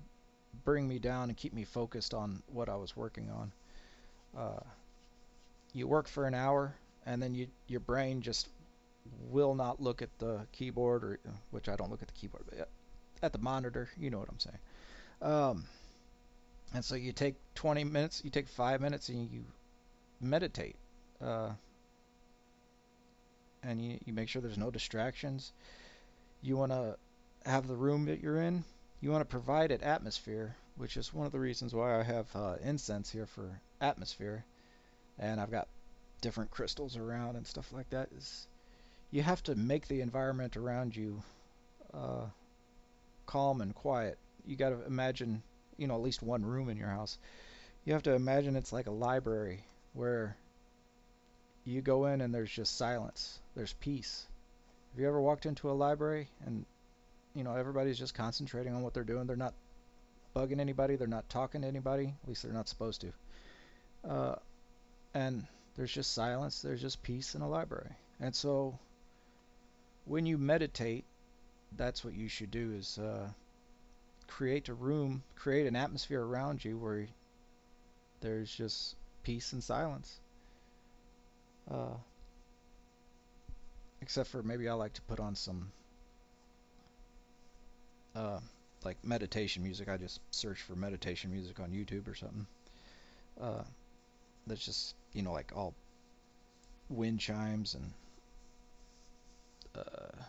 bring 0.64 0.88
me 0.88 0.98
down 0.98 1.28
and 1.28 1.36
keep 1.36 1.52
me 1.52 1.64
focused 1.64 2.14
on 2.14 2.42
what 2.46 2.68
I 2.68 2.76
was 2.76 2.96
working 2.96 3.30
on. 3.30 3.52
Uh, 4.36 4.60
you 5.74 5.86
work 5.86 6.08
for 6.08 6.26
an 6.26 6.34
hour, 6.34 6.74
and 7.06 7.22
then 7.22 7.34
you 7.34 7.46
your 7.66 7.80
brain 7.80 8.22
just 8.22 8.48
will 9.30 9.54
not 9.54 9.80
look 9.80 10.02
at 10.02 10.10
the 10.18 10.46
keyboard, 10.52 11.04
or 11.04 11.20
which 11.50 11.68
I 11.68 11.76
don't 11.76 11.90
look 11.90 12.02
at 12.02 12.08
the 12.08 12.14
keyboard, 12.14 12.44
but 12.48 12.68
at 13.22 13.32
the 13.32 13.38
monitor. 13.38 13.88
You 13.98 14.10
know 14.10 14.18
what 14.18 14.28
I'm 14.30 14.38
saying. 14.38 14.58
Um, 15.20 15.64
and 16.74 16.84
so 16.84 16.94
you 16.94 17.12
take 17.12 17.34
20 17.54 17.84
minutes, 17.84 18.22
you 18.24 18.30
take 18.30 18.48
five 18.48 18.80
minutes, 18.80 19.08
and 19.08 19.30
you 19.30 19.44
meditate. 20.20 20.76
Uh, 21.22 21.50
and 23.62 23.82
you, 23.82 23.98
you 24.04 24.12
make 24.12 24.28
sure 24.28 24.40
there's 24.40 24.58
no 24.58 24.70
distractions. 24.70 25.52
You 26.42 26.56
want 26.56 26.72
to 26.72 26.96
have 27.44 27.66
the 27.66 27.76
room 27.76 28.06
that 28.06 28.20
you're 28.20 28.40
in, 28.40 28.64
you 29.00 29.10
want 29.10 29.22
to 29.22 29.26
provide 29.26 29.70
it 29.70 29.82
atmosphere, 29.82 30.56
which 30.76 30.96
is 30.96 31.14
one 31.14 31.26
of 31.26 31.32
the 31.32 31.40
reasons 31.40 31.74
why 31.74 31.98
I 31.98 32.02
have 32.02 32.34
uh, 32.34 32.56
incense 32.62 33.10
here 33.10 33.26
for 33.26 33.60
atmosphere, 33.80 34.44
and 35.18 35.40
I've 35.40 35.50
got 35.50 35.68
different 36.20 36.50
crystals 36.50 36.96
around 36.96 37.36
and 37.36 37.46
stuff 37.46 37.72
like 37.72 37.90
that. 37.90 38.08
Is 38.16 38.46
you 39.10 39.22
have 39.22 39.42
to 39.44 39.54
make 39.54 39.88
the 39.88 40.00
environment 40.00 40.56
around 40.56 40.96
you 40.96 41.22
uh, 41.94 42.26
calm 43.26 43.60
and 43.60 43.74
quiet. 43.74 44.18
You 44.46 44.56
got 44.56 44.70
to 44.70 44.84
imagine, 44.86 45.42
you 45.76 45.86
know, 45.86 45.94
at 45.94 46.02
least 46.02 46.22
one 46.22 46.44
room 46.44 46.68
in 46.68 46.76
your 46.76 46.88
house. 46.88 47.18
You 47.84 47.92
have 47.92 48.02
to 48.04 48.14
imagine 48.14 48.56
it's 48.56 48.72
like 48.72 48.86
a 48.86 48.92
library 48.92 49.64
where 49.92 50.36
you 51.64 51.80
go 51.82 52.06
in 52.06 52.20
and 52.20 52.34
there's 52.34 52.50
just 52.50 52.76
silence. 52.76 53.38
There's 53.54 53.74
peace. 53.74 54.26
Have 54.92 55.00
you 55.00 55.06
ever 55.06 55.20
walked 55.20 55.46
into 55.46 55.70
a 55.70 55.72
library 55.72 56.28
and 56.44 56.64
you 57.38 57.44
know, 57.44 57.54
everybody's 57.54 57.96
just 57.96 58.14
concentrating 58.14 58.74
on 58.74 58.82
what 58.82 58.94
they're 58.94 59.04
doing. 59.04 59.28
They're 59.28 59.36
not 59.36 59.54
bugging 60.34 60.58
anybody. 60.58 60.96
They're 60.96 61.06
not 61.06 61.28
talking 61.28 61.62
to 61.62 61.68
anybody. 61.68 62.12
At 62.20 62.28
least 62.28 62.42
they're 62.42 62.52
not 62.52 62.68
supposed 62.68 63.02
to. 63.02 63.12
Uh, 64.10 64.34
and 65.14 65.46
there's 65.76 65.92
just 65.92 66.12
silence. 66.12 66.60
There's 66.62 66.82
just 66.82 67.00
peace 67.00 67.36
in 67.36 67.42
a 67.42 67.48
library. 67.48 67.92
And 68.20 68.34
so 68.34 68.76
when 70.04 70.26
you 70.26 70.36
meditate, 70.36 71.04
that's 71.76 72.04
what 72.04 72.14
you 72.14 72.28
should 72.28 72.50
do 72.50 72.72
is 72.72 72.98
uh, 72.98 73.28
create 74.26 74.68
a 74.68 74.74
room, 74.74 75.22
create 75.36 75.68
an 75.68 75.76
atmosphere 75.76 76.20
around 76.20 76.64
you 76.64 76.76
where 76.76 77.06
there's 78.20 78.52
just 78.52 78.96
peace 79.22 79.52
and 79.52 79.62
silence. 79.62 80.18
Uh, 81.70 81.94
except 84.00 84.28
for 84.28 84.42
maybe 84.42 84.68
I 84.68 84.72
like 84.72 84.94
to 84.94 85.02
put 85.02 85.20
on 85.20 85.36
some 85.36 85.70
uh, 88.14 88.40
like 88.84 88.96
meditation 89.04 89.62
music. 89.62 89.88
I 89.88 89.96
just 89.96 90.20
search 90.30 90.60
for 90.62 90.74
meditation 90.74 91.32
music 91.32 91.60
on 91.60 91.70
YouTube 91.70 92.08
or 92.08 92.14
something. 92.14 92.46
Uh, 93.40 93.62
that's 94.46 94.64
just 94.64 94.94
you 95.12 95.22
know 95.22 95.32
like 95.32 95.52
all 95.54 95.74
wind 96.88 97.20
chimes 97.20 97.74
and 97.74 97.92
uh, 99.74 100.22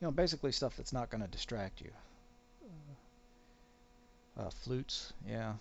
you 0.00 0.06
know 0.06 0.10
basically 0.10 0.52
stuff 0.52 0.76
that's 0.76 0.92
not 0.92 1.10
going 1.10 1.22
to 1.22 1.28
distract 1.28 1.80
you. 1.80 1.90
Uh, 4.38 4.50
flutes, 4.50 5.14
yeah. 5.26 5.54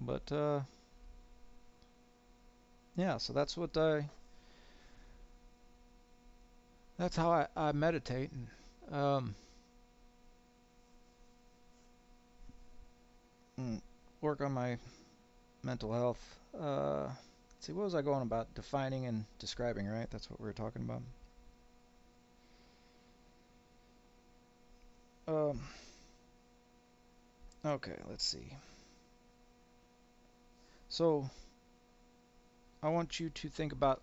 But 0.00 0.32
uh, 0.32 0.60
yeah, 2.96 3.18
so 3.18 3.32
that's 3.34 3.56
what 3.56 3.76
I 3.76 4.08
that's 6.98 7.16
how 7.16 7.30
I, 7.30 7.46
I 7.56 7.72
meditate 7.72 8.30
and 8.32 8.48
um, 8.94 9.34
mm, 13.58 13.80
work 14.20 14.40
on 14.40 14.52
my 14.52 14.78
mental 15.62 15.92
health. 15.92 16.38
Uh, 16.58 17.08
see, 17.60 17.72
what 17.72 17.84
was 17.84 17.94
I 17.94 18.02
going 18.02 18.22
about? 18.22 18.54
Defining 18.54 19.06
and 19.06 19.26
describing, 19.38 19.88
right? 19.88 20.10
That's 20.10 20.30
what 20.30 20.40
we 20.40 20.46
were 20.46 20.52
talking 20.52 20.82
about. 20.82 21.02
Um, 25.26 25.60
okay, 27.64 27.96
let's 28.08 28.24
see. 28.24 28.56
So, 30.88 31.28
I 32.82 32.88
want 32.90 33.18
you 33.18 33.30
to 33.30 33.48
think 33.48 33.72
about 33.72 34.02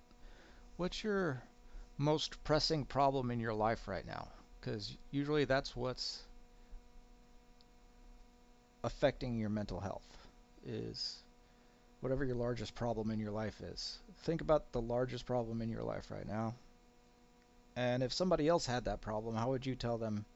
what's 0.78 1.04
your 1.04 1.44
most 2.00 2.44
pressing 2.44 2.84
problem 2.86 3.30
in 3.30 3.40
your 3.40 3.54
life 3.54 3.88
right 3.88 4.08
now 4.08 4.28
because 4.60 4.98
usually 5.12 5.46
that's 5.46 5.76
what's 5.76 6.24
affecting 8.84 9.38
your 9.38 9.50
mental 9.50 9.80
health 9.80 10.28
is 10.66 11.24
whatever 12.02 12.26
your 12.26 12.36
largest 12.36 12.76
problem 12.76 13.12
in 13.12 13.20
your 13.20 13.32
life 13.32 13.62
is 13.62 14.00
think 14.24 14.42
about 14.42 14.72
the 14.74 14.82
largest 14.82 15.26
problem 15.26 15.62
in 15.62 15.70
your 15.70 15.84
life 15.84 16.12
right 16.12 16.28
now 16.28 16.56
And 17.76 18.04
if 18.04 18.14
somebody 18.14 18.48
else 18.48 18.68
had 18.68 18.86
that 18.86 19.02
problem, 19.02 19.36
how 19.36 19.50
would 19.50 19.66
you 19.66 19.76
tell 19.76 19.98
them 19.98 20.28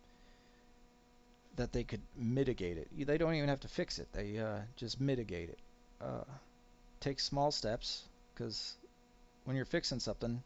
that 1.55 1.71
they 1.71 1.83
could 1.83 2.01
mitigate 2.15 2.77
it? 2.77 2.89
They 3.07 3.17
don't 3.17 3.33
even 3.35 3.49
have 3.49 3.59
to 3.61 3.67
fix 3.67 3.99
it. 3.99 4.11
They 4.13 4.37
uh, 4.39 4.61
just 4.75 4.99
mitigate 4.99 5.49
it. 5.49 5.59
Uh, 6.01 6.23
take 6.99 7.19
small 7.19 7.51
steps 7.51 8.09
because 8.33 8.77
when 9.45 9.55
you're 9.55 9.65
fixing 9.65 9.99
something, 9.99 10.43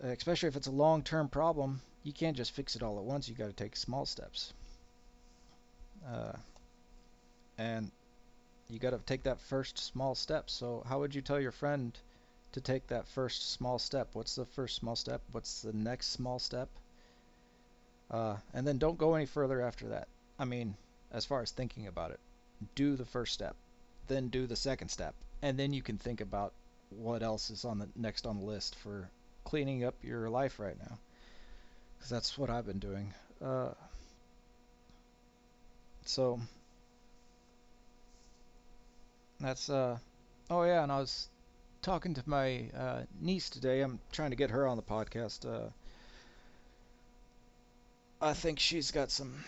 especially 0.00 0.48
if 0.48 0.56
it's 0.56 0.66
a 0.66 0.72
long-term 0.72 1.28
problem, 1.28 1.80
you 2.02 2.12
can't 2.12 2.36
just 2.36 2.52
fix 2.52 2.76
it 2.76 2.82
all 2.82 2.98
at 2.98 3.04
once. 3.04 3.28
You 3.28 3.34
got 3.34 3.46
to 3.46 3.52
take 3.52 3.76
small 3.76 4.06
steps. 4.06 4.52
Uh, 6.06 6.32
and 7.58 7.90
you 8.68 8.78
got 8.78 8.90
to 8.90 8.98
take 8.98 9.22
that 9.24 9.40
first 9.40 9.78
small 9.78 10.14
step. 10.14 10.50
So 10.50 10.84
how 10.88 11.00
would 11.00 11.14
you 11.14 11.22
tell 11.22 11.40
your 11.40 11.52
friend 11.52 11.98
to 12.52 12.60
take 12.60 12.86
that 12.88 13.08
first 13.08 13.52
small 13.52 13.78
step? 13.78 14.08
What's 14.12 14.34
the 14.34 14.44
first 14.44 14.76
small 14.76 14.96
step? 14.96 15.22
What's 15.32 15.62
the 15.62 15.72
next 15.72 16.08
small 16.08 16.38
step? 16.38 16.68
Uh, 18.10 18.36
and 18.54 18.66
then 18.66 18.78
don't 18.78 18.98
go 18.98 19.14
any 19.14 19.26
further 19.26 19.60
after 19.60 19.88
that. 19.88 20.08
I 20.38 20.44
mean, 20.44 20.76
as 21.10 21.24
far 21.24 21.42
as 21.42 21.50
thinking 21.50 21.86
about 21.86 22.12
it, 22.12 22.20
do 22.74 22.96
the 22.96 23.04
first 23.04 23.32
step, 23.32 23.56
then 24.06 24.28
do 24.28 24.46
the 24.46 24.56
second 24.56 24.88
step, 24.88 25.14
and 25.42 25.58
then 25.58 25.72
you 25.72 25.82
can 25.82 25.98
think 25.98 26.20
about 26.20 26.52
what 26.90 27.22
else 27.22 27.50
is 27.50 27.64
on 27.64 27.78
the 27.78 27.88
next 27.96 28.26
on 28.26 28.38
the 28.38 28.44
list 28.44 28.76
for 28.76 29.10
cleaning 29.46 29.84
up 29.84 29.94
your 30.02 30.28
life 30.28 30.58
right 30.58 30.76
now. 30.78 30.98
Because 31.96 32.10
that's 32.10 32.36
what 32.36 32.50
I've 32.50 32.66
been 32.66 32.80
doing. 32.80 33.14
Uh, 33.42 33.70
so 36.04 36.40
that's 39.40 39.70
uh 39.70 39.98
oh 40.50 40.64
yeah, 40.64 40.82
and 40.82 40.92
I 40.92 40.98
was 40.98 41.28
talking 41.80 42.14
to 42.14 42.22
my 42.26 42.70
uh, 42.76 43.02
niece 43.20 43.48
today. 43.48 43.80
I'm 43.80 44.00
trying 44.12 44.30
to 44.30 44.36
get 44.36 44.50
her 44.50 44.66
on 44.66 44.76
the 44.76 44.82
podcast. 44.82 45.46
Uh, 45.46 45.70
I 48.20 48.32
think 48.32 48.58
she's 48.58 48.90
got 48.90 49.10
some 49.10 49.44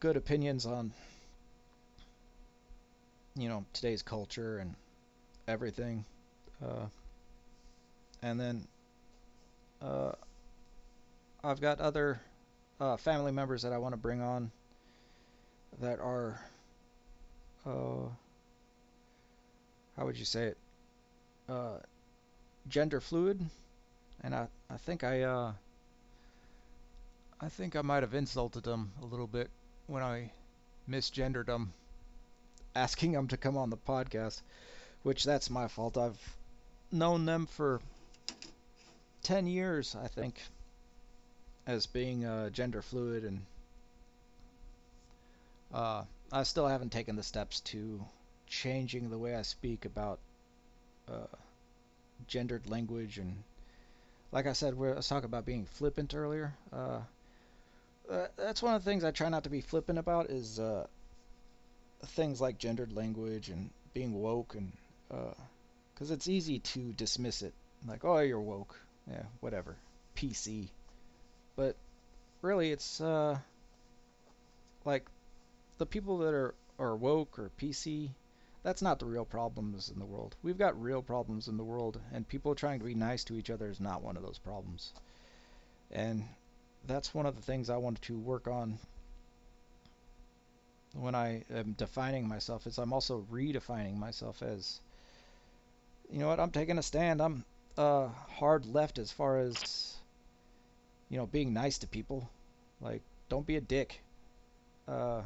good 0.00 0.16
opinions 0.16 0.66
on 0.66 0.92
you 3.34 3.48
know 3.48 3.64
today's 3.72 4.02
culture 4.02 4.58
and 4.58 4.74
everything. 5.46 6.04
Uh, 6.62 6.86
and 8.20 8.38
then 8.38 8.66
uh, 9.82 10.12
I've 11.42 11.60
got 11.60 11.80
other 11.80 12.20
uh, 12.80 12.96
family 12.96 13.32
members 13.32 13.62
that 13.62 13.72
I 13.72 13.78
want 13.78 13.92
to 13.92 13.96
bring 13.96 14.20
on 14.20 14.50
that 15.80 16.00
are 16.00 16.40
uh, 17.66 18.08
how 19.96 20.04
would 20.04 20.18
you 20.18 20.24
say 20.24 20.46
it? 20.46 20.58
Uh, 21.48 21.78
gender 22.68 23.00
fluid, 23.00 23.44
and 24.22 24.34
I 24.34 24.48
I 24.70 24.76
think 24.76 25.04
I 25.04 25.22
uh, 25.22 25.52
I 27.40 27.48
think 27.48 27.76
I 27.76 27.82
might 27.82 28.02
have 28.02 28.14
insulted 28.14 28.64
them 28.64 28.92
a 29.02 29.04
little 29.04 29.26
bit 29.26 29.50
when 29.86 30.02
I 30.02 30.32
misgendered 30.88 31.46
them, 31.46 31.72
asking 32.74 33.12
them 33.12 33.28
to 33.28 33.36
come 33.36 33.56
on 33.56 33.70
the 33.70 33.76
podcast, 33.76 34.42
which 35.02 35.24
that's 35.24 35.50
my 35.50 35.68
fault. 35.68 35.96
I've 35.96 36.36
known 36.90 37.24
them 37.24 37.46
for 37.46 37.80
10 39.22 39.46
years, 39.46 39.94
I 39.94 40.08
think, 40.08 40.40
as 41.66 41.86
being 41.86 42.24
uh, 42.24 42.50
gender 42.50 42.82
fluid, 42.82 43.24
and 43.24 43.44
uh, 45.72 46.04
I 46.32 46.42
still 46.44 46.66
haven't 46.66 46.92
taken 46.92 47.16
the 47.16 47.22
steps 47.22 47.60
to 47.60 48.04
changing 48.46 49.10
the 49.10 49.18
way 49.18 49.34
I 49.34 49.42
speak 49.42 49.84
about 49.84 50.18
uh, 51.08 51.26
gendered 52.26 52.68
language 52.68 53.18
and 53.18 53.42
like 54.30 54.46
I 54.46 54.52
said, 54.52 54.74
we 54.74 54.88
was 54.88 55.08
talking 55.08 55.24
about 55.24 55.46
being 55.46 55.64
flippant 55.64 56.14
earlier. 56.14 56.54
Uh, 56.72 57.00
uh, 58.10 58.26
that's 58.36 58.62
one 58.62 58.74
of 58.74 58.84
the 58.84 58.90
things 58.90 59.04
I 59.04 59.10
try 59.10 59.28
not 59.28 59.44
to 59.44 59.50
be 59.50 59.60
flippant 59.60 59.98
about 59.98 60.30
is 60.30 60.60
uh, 60.60 60.86
things 62.04 62.40
like 62.40 62.58
gendered 62.58 62.92
language 62.92 63.48
and 63.48 63.70
being 63.94 64.12
woke, 64.14 64.54
and 64.54 64.72
because 65.94 66.10
it's 66.10 66.28
easy 66.28 66.58
to 66.58 66.92
dismiss 66.92 67.42
it, 67.42 67.54
like, 67.86 68.04
oh, 68.04 68.18
you're 68.18 68.40
woke, 68.40 68.78
yeah, 69.10 69.24
whatever, 69.40 69.76
PC. 70.16 70.68
But 71.56 71.76
really, 72.42 72.70
it's 72.70 73.00
uh, 73.00 73.38
like 74.84 75.06
the 75.78 75.86
people 75.86 76.18
that 76.18 76.34
are 76.34 76.54
are 76.78 76.96
woke 76.96 77.38
or 77.38 77.50
PC 77.60 78.10
that's 78.62 78.82
not 78.82 78.98
the 78.98 79.06
real 79.06 79.24
problems 79.24 79.88
in 79.88 79.98
the 79.98 80.04
world. 80.04 80.36
We've 80.42 80.58
got 80.58 80.80
real 80.82 81.00
problems 81.00 81.48
in 81.48 81.56
the 81.56 81.64
world, 81.64 82.00
and 82.12 82.28
people 82.28 82.54
trying 82.54 82.80
to 82.80 82.84
be 82.84 82.94
nice 82.94 83.24
to 83.24 83.38
each 83.38 83.50
other 83.50 83.70
is 83.70 83.80
not 83.80 84.02
one 84.02 84.16
of 84.16 84.22
those 84.22 84.38
problems. 84.38 84.92
And 85.90 86.24
that's 86.86 87.14
one 87.14 87.26
of 87.26 87.36
the 87.36 87.42
things 87.42 87.70
I 87.70 87.76
wanted 87.76 88.02
to 88.02 88.18
work 88.18 88.46
on 88.46 88.78
when 90.92 91.14
I 91.14 91.44
am 91.50 91.72
defining 91.72 92.26
myself 92.26 92.66
is 92.66 92.78
I'm 92.78 92.92
also 92.92 93.24
redefining 93.30 93.96
myself 93.96 94.42
as 94.42 94.80
you 96.10 96.18
know 96.18 96.28
what 96.28 96.40
I'm 96.40 96.50
taking 96.50 96.78
a 96.78 96.82
stand 96.82 97.20
I'm 97.20 97.44
uh, 97.78 98.08
hard 98.28 98.66
left 98.66 98.98
as 98.98 99.10
far 99.10 99.38
as 99.38 99.96
you 101.08 101.16
know 101.16 101.26
being 101.26 101.54
nice 101.54 101.78
to 101.78 101.86
people 101.86 102.28
like 102.80 103.00
don't 103.30 103.46
be 103.46 103.56
a 103.56 103.60
dick 103.60 104.02
uh, 104.86 105.22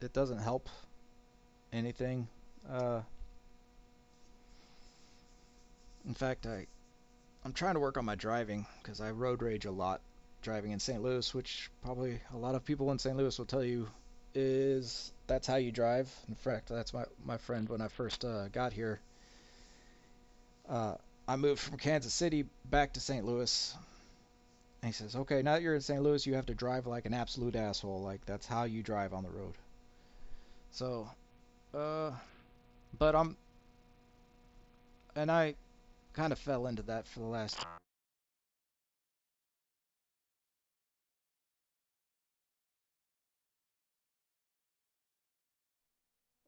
it 0.00 0.12
doesn't 0.12 0.38
help 0.38 0.68
anything. 1.72 2.28
Uh, 2.70 3.00
in 6.06 6.14
fact, 6.14 6.46
I 6.46 6.66
I'm 7.44 7.52
trying 7.52 7.74
to 7.74 7.80
work 7.80 7.96
on 7.96 8.04
my 8.04 8.14
driving 8.14 8.66
because 8.82 9.00
I 9.00 9.10
road 9.10 9.42
rage 9.42 9.64
a 9.64 9.70
lot 9.70 10.00
driving 10.42 10.72
in 10.72 10.78
St. 10.78 11.02
Louis, 11.02 11.34
which 11.34 11.70
probably 11.82 12.20
a 12.34 12.36
lot 12.36 12.54
of 12.54 12.64
people 12.64 12.90
in 12.90 12.98
St. 12.98 13.16
Louis 13.16 13.36
will 13.38 13.46
tell 13.46 13.64
you 13.64 13.88
is 14.34 15.12
that's 15.26 15.46
how 15.46 15.56
you 15.56 15.72
drive. 15.72 16.12
In 16.28 16.34
fact, 16.34 16.68
that's 16.68 16.92
my 16.92 17.04
my 17.24 17.38
friend 17.38 17.68
when 17.68 17.80
I 17.80 17.88
first 17.88 18.24
uh, 18.24 18.48
got 18.48 18.72
here. 18.72 19.00
Uh, 20.72 20.94
I 21.28 21.36
moved 21.36 21.60
from 21.60 21.76
Kansas 21.76 22.14
City 22.14 22.46
back 22.64 22.94
to 22.94 23.00
St. 23.00 23.26
Louis. 23.26 23.76
And 24.80 24.88
he 24.88 24.92
says, 24.92 25.16
"Okay, 25.16 25.42
now 25.42 25.54
that 25.54 25.62
you're 25.62 25.74
in 25.74 25.80
St. 25.80 26.00
Louis, 26.02 26.24
you 26.26 26.34
have 26.34 26.46
to 26.46 26.54
drive 26.54 26.86
like 26.86 27.04
an 27.04 27.14
absolute 27.14 27.56
asshole. 27.56 28.00
Like 28.02 28.24
that's 28.26 28.46
how 28.46 28.62
you 28.64 28.82
drive 28.82 29.12
on 29.12 29.24
the 29.24 29.30
road." 29.30 29.54
So 30.72 31.08
uh, 31.74 32.12
but 32.98 33.16
I'm, 33.16 33.36
and 35.16 35.30
I 35.30 35.54
kind 36.14 36.32
of 36.32 36.38
fell 36.38 36.66
into 36.66 36.82
that 36.84 37.06
for 37.08 37.20
the 37.20 37.26
last. 37.26 37.58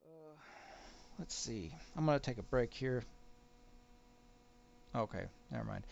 Uh, 0.05 0.37
let's 1.19 1.35
see. 1.35 1.73
I'm 1.97 2.07
gonna 2.07 2.19
take 2.19 2.39
a 2.39 2.43
break 2.43 2.73
here. 2.73 3.05
Okay, 4.95 5.25
never 5.51 5.65
mind. 5.65 5.85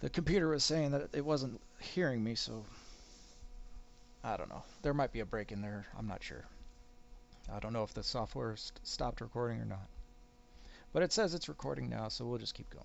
The 0.00 0.10
computer 0.10 0.48
was 0.48 0.64
saying 0.64 0.92
that 0.92 1.08
it 1.12 1.24
wasn't 1.24 1.60
hearing 1.78 2.22
me, 2.22 2.34
so 2.34 2.64
I 4.22 4.36
don't 4.36 4.48
know. 4.48 4.62
There 4.82 4.94
might 4.94 5.12
be 5.12 5.20
a 5.20 5.26
break 5.26 5.52
in 5.52 5.60
there. 5.60 5.86
I'm 5.98 6.06
not 6.06 6.22
sure. 6.22 6.44
I 7.52 7.58
don't 7.58 7.72
know 7.72 7.82
if 7.82 7.92
the 7.92 8.02
software 8.02 8.56
st 8.56 8.80
stopped 8.82 9.20
recording 9.20 9.60
or 9.60 9.66
not. 9.66 9.86
But 10.92 11.02
it 11.02 11.12
says 11.12 11.34
it's 11.34 11.48
recording 11.48 11.88
now, 11.90 12.08
so 12.08 12.24
we'll 12.24 12.38
just 12.38 12.54
keep 12.54 12.70
going. 12.70 12.84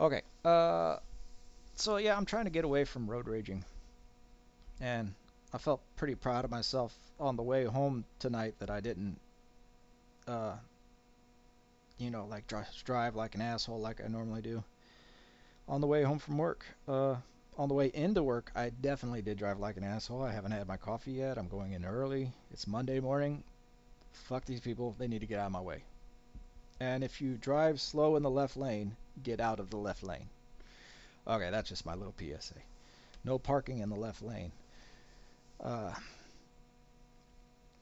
Okay, 0.00 0.22
uh, 0.44 0.98
so 1.74 1.96
yeah, 1.96 2.16
I'm 2.16 2.26
trying 2.26 2.44
to 2.44 2.50
get 2.50 2.64
away 2.64 2.84
from 2.84 3.10
road 3.10 3.26
raging. 3.26 3.64
And 4.80 5.14
I 5.52 5.58
felt 5.58 5.80
pretty 5.96 6.14
proud 6.14 6.44
of 6.44 6.50
myself 6.50 6.94
on 7.18 7.36
the 7.36 7.42
way 7.42 7.64
home 7.64 8.04
tonight 8.18 8.54
that 8.58 8.70
I 8.70 8.80
didn't, 8.80 9.18
uh, 10.26 10.54
you 11.98 12.10
know, 12.10 12.26
like 12.26 12.46
dri 12.46 12.62
drive 12.84 13.16
like 13.16 13.34
an 13.34 13.42
asshole 13.42 13.80
like 13.80 14.00
I 14.02 14.08
normally 14.08 14.42
do. 14.42 14.62
On 15.68 15.80
the 15.80 15.86
way 15.86 16.02
home 16.02 16.18
from 16.18 16.38
work, 16.38 16.64
uh, 16.86 17.16
on 17.58 17.68
the 17.68 17.74
way 17.74 17.90
into 17.92 18.22
work, 18.22 18.50
I 18.54 18.70
definitely 18.70 19.20
did 19.20 19.36
drive 19.36 19.58
like 19.58 19.76
an 19.76 19.84
asshole. 19.84 20.22
I 20.22 20.32
haven't 20.32 20.52
had 20.52 20.68
my 20.68 20.76
coffee 20.76 21.12
yet. 21.12 21.36
I'm 21.36 21.48
going 21.48 21.72
in 21.72 21.84
early. 21.84 22.32
It's 22.52 22.66
Monday 22.66 23.00
morning. 23.00 23.42
Fuck 24.12 24.44
these 24.44 24.60
people. 24.60 24.94
They 24.98 25.08
need 25.08 25.20
to 25.20 25.26
get 25.26 25.40
out 25.40 25.46
of 25.46 25.52
my 25.52 25.60
way. 25.60 25.82
And 26.80 27.02
if 27.02 27.20
you 27.20 27.34
drive 27.34 27.80
slow 27.80 28.16
in 28.16 28.22
the 28.22 28.30
left 28.30 28.56
lane, 28.56 28.96
get 29.22 29.40
out 29.40 29.58
of 29.58 29.70
the 29.70 29.76
left 29.76 30.04
lane. 30.04 30.28
Okay, 31.26 31.50
that's 31.50 31.68
just 31.68 31.84
my 31.84 31.94
little 31.94 32.14
PSA. 32.16 32.54
No 33.24 33.38
parking 33.38 33.80
in 33.80 33.90
the 33.90 33.96
left 33.96 34.22
lane. 34.22 34.52
Uh, 35.60 35.92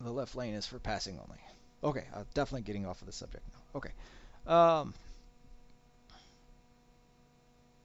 the 0.00 0.10
left 0.10 0.34
lane 0.34 0.54
is 0.54 0.66
for 0.66 0.78
passing 0.78 1.18
only. 1.18 1.38
Okay, 1.86 2.02
I'm 2.12 2.26
definitely 2.34 2.62
getting 2.62 2.84
off 2.84 3.00
of 3.00 3.06
the 3.06 3.12
subject 3.12 3.44
now. 3.52 3.78
Okay. 3.78 3.92
Um, 4.44 4.92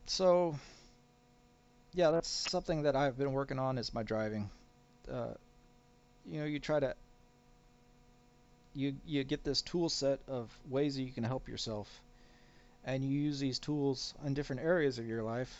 so 0.08 0.56
yeah, 1.94 2.10
that's 2.10 2.28
something 2.28 2.82
that 2.82 2.96
I've 2.96 3.16
been 3.16 3.32
working 3.32 3.60
on 3.60 3.78
is 3.78 3.94
my 3.94 4.02
driving. 4.02 4.50
Uh, 5.10 5.36
you 6.26 6.40
know, 6.40 6.46
you 6.46 6.58
try 6.58 6.80
to 6.80 6.96
you 8.74 8.96
you 9.06 9.24
get 9.24 9.44
this 9.44 9.62
tool 9.62 9.88
set 9.88 10.20
of 10.28 10.50
ways 10.68 10.96
that 10.96 11.04
you 11.04 11.12
can 11.12 11.24
help 11.24 11.48
yourself, 11.48 11.88
and 12.84 13.06
you 13.06 13.12
use 13.12 13.40
these 13.40 13.60
tools 13.60 14.16
in 14.26 14.34
different 14.34 14.64
areas 14.64 14.98
of 14.98 15.06
your 15.06 15.22
life 15.22 15.56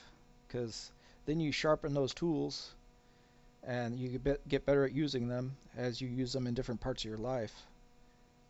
because 0.48 0.92
then 1.28 1.40
you 1.40 1.52
sharpen 1.52 1.94
those 1.94 2.16
tools 2.16 2.74
and 3.64 4.00
you 4.00 4.20
get 4.48 4.66
better 4.66 4.84
at 4.86 4.94
using 4.94 5.28
them 5.28 5.56
as 5.78 6.02
you 6.02 6.08
use 6.08 6.34
them 6.34 6.48
in 6.48 6.56
different 6.56 6.82
parts 6.82 7.04
of 7.04 7.10
your 7.10 7.20
life 7.20 7.54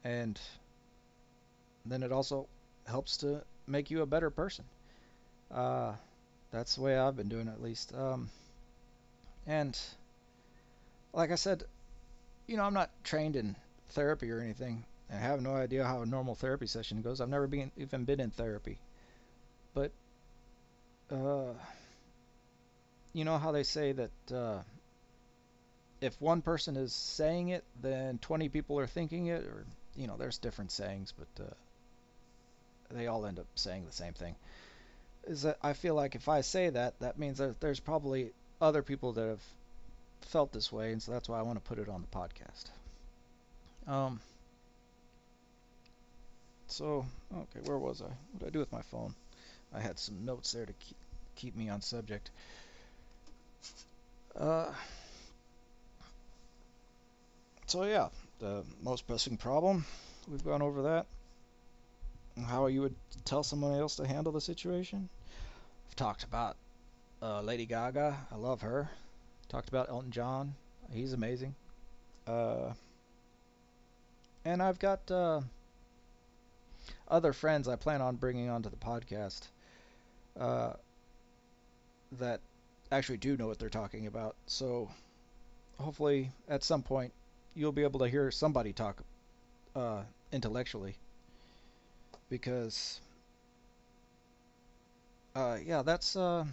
and 0.03 0.39
then 1.85 2.03
it 2.03 2.11
also 2.11 2.47
helps 2.85 3.17
to 3.17 3.43
make 3.67 3.91
you 3.91 4.01
a 4.01 4.05
better 4.05 4.29
person. 4.29 4.65
Uh, 5.49 5.93
that's 6.51 6.75
the 6.75 6.81
way 6.81 6.97
I've 6.97 7.15
been 7.15 7.29
doing 7.29 7.47
it, 7.47 7.51
at 7.51 7.61
least. 7.61 7.93
Um, 7.95 8.29
and 9.47 9.79
like 11.13 11.31
I 11.31 11.35
said 11.35 11.63
you 12.51 12.57
know 12.57 12.63
I'm 12.63 12.73
not 12.73 12.89
trained 13.03 13.37
in 13.37 13.55
therapy 13.89 14.29
or 14.29 14.41
anything. 14.41 14.83
I 15.09 15.15
have 15.15 15.41
no 15.41 15.55
idea 15.55 15.85
how 15.85 16.01
a 16.01 16.05
normal 16.05 16.35
therapy 16.35 16.67
session 16.67 17.01
goes. 17.01 17.21
I've 17.21 17.29
never 17.29 17.47
been 17.47 17.71
even 17.77 18.03
been 18.03 18.19
in 18.19 18.29
therapy. 18.29 18.77
But 19.73 19.91
uh, 21.09 21.53
you 23.13 23.23
know 23.23 23.37
how 23.37 23.53
they 23.53 23.63
say 23.63 23.93
that 23.93 24.35
uh, 24.35 24.59
if 26.01 26.19
one 26.21 26.41
person 26.41 26.75
is 26.75 26.93
saying 26.93 27.49
it, 27.49 27.63
then 27.81 28.17
20 28.17 28.49
people 28.49 28.79
are 28.79 28.87
thinking 28.87 29.27
it, 29.27 29.43
or 29.43 29.65
you 29.95 30.07
know, 30.07 30.17
there's 30.17 30.37
different 30.37 30.71
sayings, 30.71 31.13
but 31.17 31.43
uh, 31.43 31.53
they 32.91 33.07
all 33.07 33.25
end 33.25 33.39
up 33.39 33.47
saying 33.55 33.85
the 33.85 33.91
same 33.91 34.13
thing. 34.13 34.35
Is 35.25 35.43
that 35.43 35.57
I 35.61 35.73
feel 35.73 35.95
like 35.95 36.15
if 36.15 36.27
I 36.27 36.41
say 36.41 36.69
that, 36.69 36.99
that 36.99 37.19
means 37.19 37.37
that 37.37 37.59
there's 37.59 37.79
probably 37.79 38.31
other 38.59 38.81
people 38.81 39.13
that 39.13 39.27
have 39.27 39.43
felt 40.21 40.51
this 40.51 40.71
way, 40.71 40.91
and 40.91 41.01
so 41.01 41.11
that's 41.11 41.29
why 41.29 41.39
I 41.39 41.43
want 41.43 41.63
to 41.63 41.67
put 41.67 41.79
it 41.79 41.89
on 41.89 42.01
the 42.01 42.17
podcast. 42.17 42.65
Um. 43.87 44.19
So, 46.67 47.05
okay, 47.33 47.59
where 47.65 47.77
was 47.77 48.01
I? 48.01 48.05
What 48.05 48.39
did 48.39 48.47
I 48.47 48.49
do 48.51 48.59
with 48.59 48.71
my 48.71 48.81
phone? 48.83 49.13
I 49.73 49.81
had 49.81 49.99
some 49.99 50.23
notes 50.25 50.53
there 50.53 50.65
to 50.65 50.73
keep 50.73 50.97
keep 51.35 51.55
me 51.55 51.69
on 51.69 51.81
subject. 51.81 52.29
Uh, 54.35 54.71
so 57.65 57.83
yeah, 57.83 58.09
the 58.41 58.63
most 58.81 59.05
pressing 59.05 59.37
problem, 59.37 59.85
we've 60.27 60.43
gone 60.43 60.63
over 60.63 60.81
that. 60.81 61.05
How 62.47 62.65
you 62.65 62.81
would 62.81 62.95
tell 63.23 63.43
someone 63.43 63.79
else 63.79 63.95
to 63.97 64.07
handle 64.07 64.33
the 64.33 64.41
situation. 64.41 65.07
I've 65.87 65.95
talked 65.95 66.23
about 66.23 66.57
uh, 67.21 67.41
Lady 67.41 67.67
Gaga. 67.67 68.17
I 68.31 68.35
love 68.35 68.61
her. 68.61 68.89
Talked 69.47 69.69
about 69.69 69.89
Elton 69.89 70.09
John. 70.11 70.55
He's 70.91 71.13
amazing. 71.13 71.53
Uh, 72.25 72.73
and 74.43 74.63
I've 74.63 74.79
got 74.79 75.11
uh, 75.11 75.41
other 77.07 77.33
friends 77.33 77.67
I 77.67 77.75
plan 77.75 78.01
on 78.01 78.15
bringing 78.15 78.49
onto 78.49 78.71
the 78.71 78.75
podcast 78.75 79.49
uh, 80.39 80.73
that 82.13 82.39
actually 82.91 83.17
do 83.19 83.37
know 83.37 83.45
what 83.45 83.59
they're 83.59 83.69
talking 83.69 84.07
about. 84.07 84.35
So 84.47 84.89
hopefully 85.77 86.31
at 86.49 86.63
some 86.63 86.81
point 86.81 87.13
you'll 87.55 87.71
be 87.71 87.83
able 87.83 87.99
to 87.99 88.07
hear 88.07 88.31
somebody 88.31 88.73
talk 88.73 89.03
uh, 89.75 90.01
intellectually 90.31 90.95
because 92.29 93.01
uh, 95.35 95.57
yeah 95.63 95.81
that's 95.81 96.15
uh, 96.15 96.45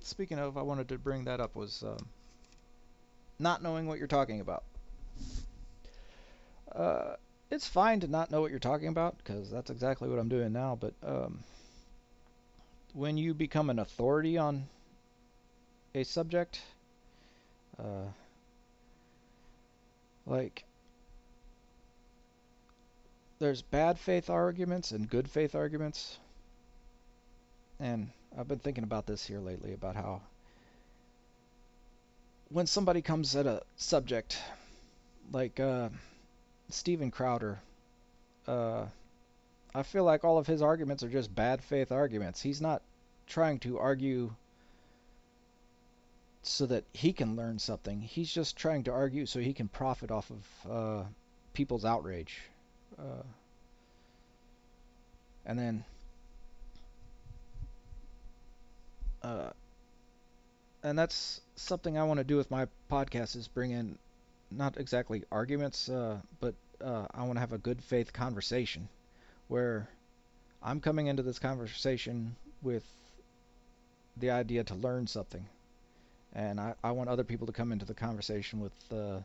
speaking 0.00 0.38
of 0.38 0.56
I 0.56 0.62
wanted 0.62 0.88
to 0.88 0.98
bring 0.98 1.24
that 1.24 1.40
up 1.40 1.56
was 1.56 1.82
um, 1.82 2.06
not 3.38 3.62
knowing 3.62 3.86
what 3.86 3.98
you're 3.98 4.08
talking 4.08 4.40
about 4.40 4.64
uh, 6.74 7.16
it's 7.50 7.66
fine 7.66 8.00
to 8.00 8.06
not 8.06 8.30
know 8.30 8.40
what 8.40 8.50
you're 8.50 8.60
talking 8.60 8.88
about 8.88 9.16
because 9.18 9.50
that's 9.50 9.70
exactly 9.70 10.08
what 10.08 10.18
I'm 10.18 10.28
doing 10.28 10.52
now 10.52 10.78
but 10.80 10.94
um, 11.04 11.40
when 12.94 13.16
you 13.16 13.34
become 13.34 13.70
an 13.70 13.78
authority 13.78 14.36
on 14.36 14.66
a 15.94 16.04
subject. 16.04 16.60
Uh, 17.78 18.06
like, 20.30 20.64
there's 23.38 23.62
bad 23.62 23.98
faith 23.98 24.30
arguments 24.30 24.92
and 24.92 25.08
good 25.08 25.28
faith 25.28 25.54
arguments. 25.54 26.18
And 27.80 28.10
I've 28.38 28.48
been 28.48 28.58
thinking 28.58 28.84
about 28.84 29.06
this 29.06 29.26
here 29.26 29.40
lately 29.40 29.72
about 29.72 29.96
how 29.96 30.20
when 32.50 32.66
somebody 32.66 33.00
comes 33.00 33.34
at 33.36 33.46
a 33.46 33.62
subject 33.76 34.38
like 35.32 35.58
uh, 35.60 35.88
Steven 36.68 37.10
Crowder, 37.10 37.58
uh, 38.46 38.86
I 39.74 39.82
feel 39.84 40.04
like 40.04 40.24
all 40.24 40.38
of 40.38 40.46
his 40.46 40.62
arguments 40.62 41.02
are 41.02 41.08
just 41.08 41.34
bad 41.34 41.62
faith 41.62 41.92
arguments. 41.92 42.42
He's 42.42 42.60
not 42.60 42.82
trying 43.26 43.60
to 43.60 43.78
argue 43.78 44.32
so 46.42 46.66
that 46.66 46.84
he 46.92 47.12
can 47.12 47.36
learn 47.36 47.58
something. 47.58 48.00
He's 48.00 48.32
just 48.32 48.56
trying 48.56 48.84
to 48.84 48.92
argue 48.92 49.26
so 49.26 49.40
he 49.40 49.52
can 49.52 49.68
profit 49.68 50.10
off 50.10 50.30
of 50.30 50.70
uh, 50.70 51.04
people's 51.52 51.84
outrage. 51.84 52.40
Uh, 52.98 53.22
and 55.44 55.58
then, 55.58 55.84
uh, 59.22 59.50
and 60.82 60.98
that's 60.98 61.40
something 61.56 61.98
I 61.98 62.04
want 62.04 62.18
to 62.18 62.24
do 62.24 62.36
with 62.36 62.50
my 62.50 62.66
podcast 62.90 63.36
is 63.36 63.48
bring 63.48 63.72
in 63.72 63.98
not 64.50 64.78
exactly 64.78 65.24
arguments, 65.30 65.88
uh, 65.88 66.18
but 66.40 66.54
uh, 66.82 67.06
I 67.12 67.22
want 67.24 67.34
to 67.34 67.40
have 67.40 67.52
a 67.52 67.58
good 67.58 67.82
faith 67.82 68.12
conversation 68.12 68.88
where 69.48 69.88
I'm 70.62 70.80
coming 70.80 71.06
into 71.06 71.22
this 71.22 71.38
conversation 71.38 72.34
with 72.62 72.84
the 74.16 74.30
idea 74.30 74.64
to 74.64 74.74
learn 74.74 75.06
something 75.06 75.44
and 76.34 76.60
I, 76.60 76.74
I 76.84 76.90
want 76.92 77.10
other 77.10 77.24
people 77.24 77.46
to 77.46 77.52
come 77.52 77.72
into 77.72 77.84
the 77.84 77.94
conversation 77.94 78.60
with 78.60 78.72
uh, 78.92 79.20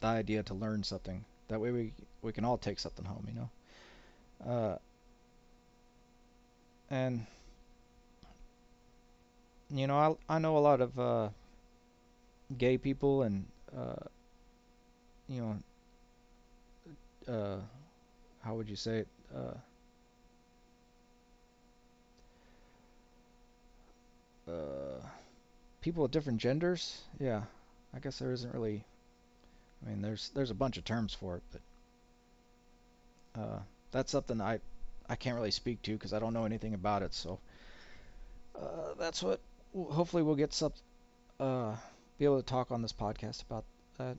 the 0.00 0.06
idea 0.06 0.42
to 0.44 0.54
learn 0.54 0.82
something. 0.84 1.24
That 1.48 1.60
way 1.60 1.72
we 1.72 1.92
we 2.22 2.32
can 2.32 2.44
all 2.44 2.58
take 2.58 2.78
something 2.80 3.04
home, 3.06 3.26
you 3.28 3.34
know. 3.34 3.50
Uh, 4.44 4.78
and 6.90 7.26
you 9.70 9.86
know, 9.86 9.96
I 10.28 10.36
I 10.36 10.38
know 10.38 10.56
a 10.56 10.60
lot 10.60 10.80
of 10.80 10.98
uh, 10.98 11.28
gay 12.56 12.78
people 12.78 13.22
and 13.22 13.46
uh, 13.76 13.94
you 15.28 15.40
know, 15.40 15.58
uh, 17.28 17.58
how 18.42 18.54
would 18.56 18.68
you 18.68 18.76
say 18.76 18.98
it? 19.00 19.08
Uh, 19.34 19.54
uh, 24.48 25.00
people 25.80 26.02
with 26.02 26.12
different 26.12 26.40
genders, 26.40 27.02
yeah, 27.18 27.42
I 27.94 27.98
guess 27.98 28.18
there 28.18 28.32
isn't 28.32 28.54
really. 28.54 28.84
I 29.84 29.90
mean, 29.90 30.02
there's 30.02 30.30
there's 30.30 30.50
a 30.50 30.54
bunch 30.54 30.76
of 30.76 30.84
terms 30.84 31.14
for 31.14 31.36
it, 31.36 31.42
but 33.34 33.40
uh, 33.40 33.58
that's 33.92 34.10
something 34.10 34.40
I 34.40 34.60
I 35.08 35.16
can't 35.16 35.36
really 35.36 35.50
speak 35.50 35.82
to 35.82 35.92
because 35.92 36.12
I 36.12 36.18
don't 36.18 36.34
know 36.34 36.44
anything 36.44 36.74
about 36.74 37.02
it. 37.02 37.14
So 37.14 37.38
uh, 38.56 38.94
that's 38.98 39.22
what. 39.22 39.40
Hopefully, 39.74 40.22
we'll 40.22 40.34
get 40.34 40.52
some 40.52 40.72
uh, 41.38 41.76
be 42.18 42.24
able 42.24 42.40
to 42.40 42.46
talk 42.46 42.70
on 42.70 42.82
this 42.82 42.92
podcast 42.92 43.42
about 43.42 43.64
that. 43.98 44.16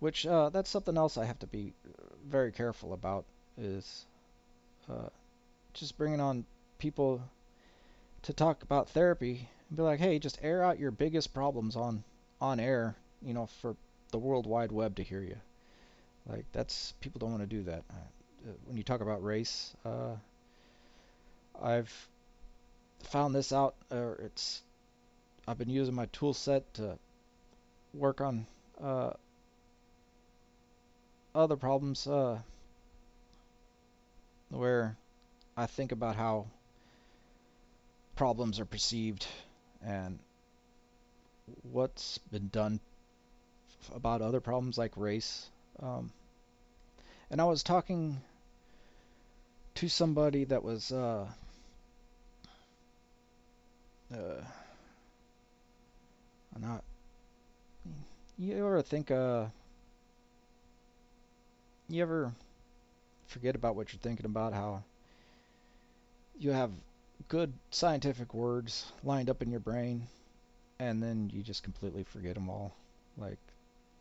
Which 0.00 0.26
uh, 0.26 0.50
that's 0.50 0.70
something 0.70 0.96
else 0.96 1.16
I 1.16 1.24
have 1.24 1.38
to 1.40 1.46
be 1.46 1.72
very 2.28 2.52
careful 2.52 2.92
about 2.92 3.24
is 3.56 4.06
uh, 4.88 5.08
just 5.72 5.98
bringing 5.98 6.20
on 6.20 6.44
people 6.78 7.22
to 8.22 8.32
talk 8.32 8.62
about 8.62 8.90
therapy 8.90 9.48
be 9.74 9.82
like, 9.82 10.00
hey, 10.00 10.18
just 10.18 10.38
air 10.42 10.62
out 10.62 10.78
your 10.78 10.90
biggest 10.90 11.34
problems 11.34 11.76
on 11.76 12.02
on 12.40 12.60
air, 12.60 12.96
you 13.22 13.34
know, 13.34 13.46
for 13.60 13.76
the 14.10 14.18
World 14.18 14.46
Wide 14.46 14.72
Web 14.72 14.96
to 14.96 15.02
hear 15.02 15.22
you. 15.22 15.36
Like 16.26 16.44
that's 16.52 16.94
people 17.00 17.18
don't 17.18 17.30
want 17.30 17.42
to 17.42 17.56
do 17.56 17.62
that. 17.64 17.84
Uh, 17.90 18.50
when 18.66 18.76
you 18.76 18.82
talk 18.82 19.00
about 19.00 19.22
race, 19.22 19.74
uh, 19.84 20.14
I've 21.60 22.08
found 23.04 23.34
this 23.34 23.52
out. 23.52 23.74
Or 23.90 24.18
it's 24.24 24.62
I've 25.46 25.58
been 25.58 25.70
using 25.70 25.94
my 25.94 26.06
tool 26.06 26.34
set 26.34 26.74
to 26.74 26.98
work 27.94 28.20
on 28.20 28.46
uh, 28.82 29.12
other 31.34 31.56
problems 31.56 32.06
uh, 32.06 32.38
where 34.50 34.96
I 35.56 35.66
think 35.66 35.92
about 35.92 36.16
how 36.16 36.46
problems 38.16 38.60
are 38.60 38.64
perceived 38.64 39.26
and 39.84 40.18
what's 41.62 42.18
been 42.18 42.48
done 42.48 42.80
about 43.94 44.22
other 44.22 44.40
problems 44.40 44.76
like 44.76 44.92
race. 44.96 45.48
Um, 45.80 46.12
and 47.30 47.40
I 47.40 47.44
was 47.44 47.62
talking 47.62 48.20
to 49.76 49.88
somebody 49.88 50.44
that 50.44 50.62
was 50.62 50.90
uh, 50.90 51.26
uh, 54.12 54.42
not. 56.58 56.82
You 58.38 58.58
ever 58.58 58.82
think 58.82 59.10
uh, 59.10 59.46
you 61.88 62.02
ever 62.02 62.32
forget 63.26 63.54
about 63.54 63.76
what 63.76 63.92
you're 63.92 64.00
thinking 64.00 64.26
about? 64.26 64.52
How 64.52 64.82
you 66.38 66.50
have 66.50 66.70
good 67.28 67.52
scientific 67.70 68.32
words 68.32 68.90
lined 69.04 69.28
up 69.30 69.42
in 69.42 69.50
your 69.50 69.60
brain, 69.60 70.06
and 70.78 71.02
then 71.02 71.30
you 71.32 71.42
just 71.42 71.62
completely 71.62 72.02
forget 72.02 72.34
them 72.34 72.48
all. 72.48 72.74
Like, 73.16 73.38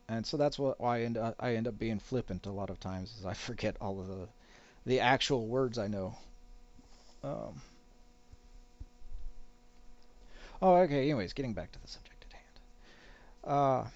and 0.07 0.25
so 0.25 0.37
that's 0.37 0.57
what 0.57 0.79
why 0.79 0.99
I 0.99 1.01
end 1.01 1.17
up, 1.17 1.35
I 1.39 1.55
end 1.55 1.67
up 1.67 1.77
being 1.77 1.99
flippant 1.99 2.45
a 2.45 2.51
lot 2.51 2.69
of 2.69 2.79
times, 2.79 3.13
is 3.19 3.25
I 3.25 3.33
forget 3.47 3.75
all 3.81 3.99
of 3.99 4.07
the 4.07 4.27
the 4.85 5.01
actual 5.01 5.47
words 5.47 5.77
I 5.77 5.87
know. 5.87 6.15
Um, 7.23 7.61
oh, 10.61 10.75
okay. 10.77 11.03
Anyways, 11.03 11.33
getting 11.33 11.53
back 11.53 11.71
to 11.73 11.81
the 11.81 11.87
subject 11.87 12.25
at 12.29 12.33
hand. 12.33 12.55
Uh, 13.43 13.89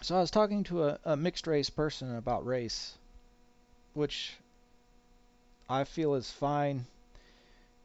so 0.00 0.16
I 0.16 0.20
was 0.20 0.30
talking 0.30 0.64
to 0.64 0.84
a, 0.84 0.98
a 1.04 1.16
mixed 1.16 1.46
race 1.46 1.68
person 1.68 2.16
about 2.16 2.46
race, 2.46 2.96
which 3.92 4.34
I 5.68 5.84
feel 5.84 6.14
is 6.14 6.30
fine 6.30 6.86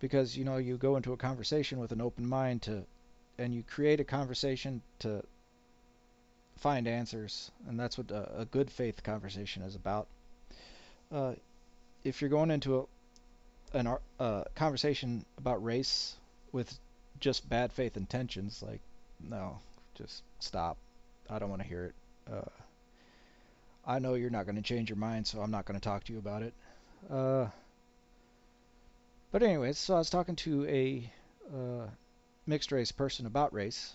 because 0.01 0.35
you 0.35 0.43
know 0.43 0.57
you 0.57 0.75
go 0.75 0.97
into 0.97 1.13
a 1.13 1.17
conversation 1.17 1.79
with 1.79 1.93
an 1.93 2.01
open 2.01 2.27
mind 2.27 2.63
to 2.63 2.83
and 3.37 3.53
you 3.53 3.63
create 3.63 3.99
a 3.99 4.03
conversation 4.03 4.81
to 4.99 5.23
find 6.57 6.87
answers 6.87 7.51
and 7.69 7.79
that's 7.79 7.97
what 7.97 8.11
a, 8.11 8.41
a 8.41 8.45
good 8.45 8.69
faith 8.69 9.01
conversation 9.03 9.61
is 9.61 9.75
about. 9.75 10.07
Uh, 11.11 11.33
if 12.03 12.19
you're 12.19 12.29
going 12.29 12.51
into 12.51 12.79
a 12.79 12.85
an 13.77 13.87
a 14.19 14.43
conversation 14.55 15.23
about 15.37 15.63
race 15.63 16.15
with 16.51 16.77
just 17.19 17.47
bad 17.47 17.71
faith 17.71 17.95
intentions 17.95 18.61
like 18.67 18.81
no 19.21 19.59
just 19.95 20.23
stop. 20.39 20.77
I 21.29 21.39
don't 21.39 21.49
want 21.49 21.61
to 21.61 21.67
hear 21.67 21.85
it. 21.85 21.95
Uh, 22.31 22.49
i 23.85 23.97
know 23.97 24.13
you're 24.13 24.29
not 24.29 24.45
going 24.45 24.55
to 24.55 24.61
change 24.61 24.89
your 24.89 24.97
mind 24.97 25.25
so 25.25 25.41
i'm 25.41 25.49
not 25.49 25.65
going 25.65 25.79
to 25.79 25.83
talk 25.83 26.03
to 26.03 26.13
you 26.13 26.19
about 26.19 26.41
it. 26.41 26.53
Uh, 27.09 27.47
but 29.31 29.43
anyways, 29.43 29.77
so 29.77 29.95
I 29.95 29.99
was 29.99 30.09
talking 30.09 30.35
to 30.37 30.65
a 30.67 31.11
uh, 31.53 31.87
mixed 32.45 32.71
race 32.71 32.91
person 32.91 33.25
about 33.25 33.53
race, 33.53 33.93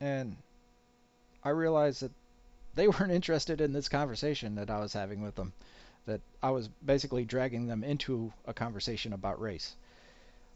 and 0.00 0.36
I 1.42 1.50
realized 1.50 2.02
that 2.02 2.12
they 2.74 2.88
weren't 2.88 3.12
interested 3.12 3.60
in 3.60 3.72
this 3.72 3.88
conversation 3.88 4.54
that 4.56 4.70
I 4.70 4.78
was 4.78 4.92
having 4.92 5.22
with 5.22 5.34
them. 5.34 5.52
That 6.06 6.20
I 6.42 6.50
was 6.50 6.68
basically 6.68 7.24
dragging 7.24 7.66
them 7.66 7.84
into 7.84 8.32
a 8.46 8.54
conversation 8.54 9.12
about 9.12 9.40
race. 9.40 9.74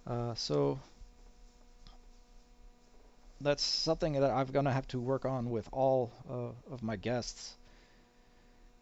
Uh, 0.06 0.34
so 0.34 0.78
that's 3.40 3.62
something 3.62 4.14
that 4.14 4.30
I'm 4.30 4.46
gonna 4.46 4.72
have 4.72 4.86
to 4.88 5.00
work 5.00 5.24
on 5.24 5.50
with 5.50 5.68
all 5.72 6.12
uh, 6.30 6.72
of 6.72 6.82
my 6.82 6.96
guests, 6.96 7.56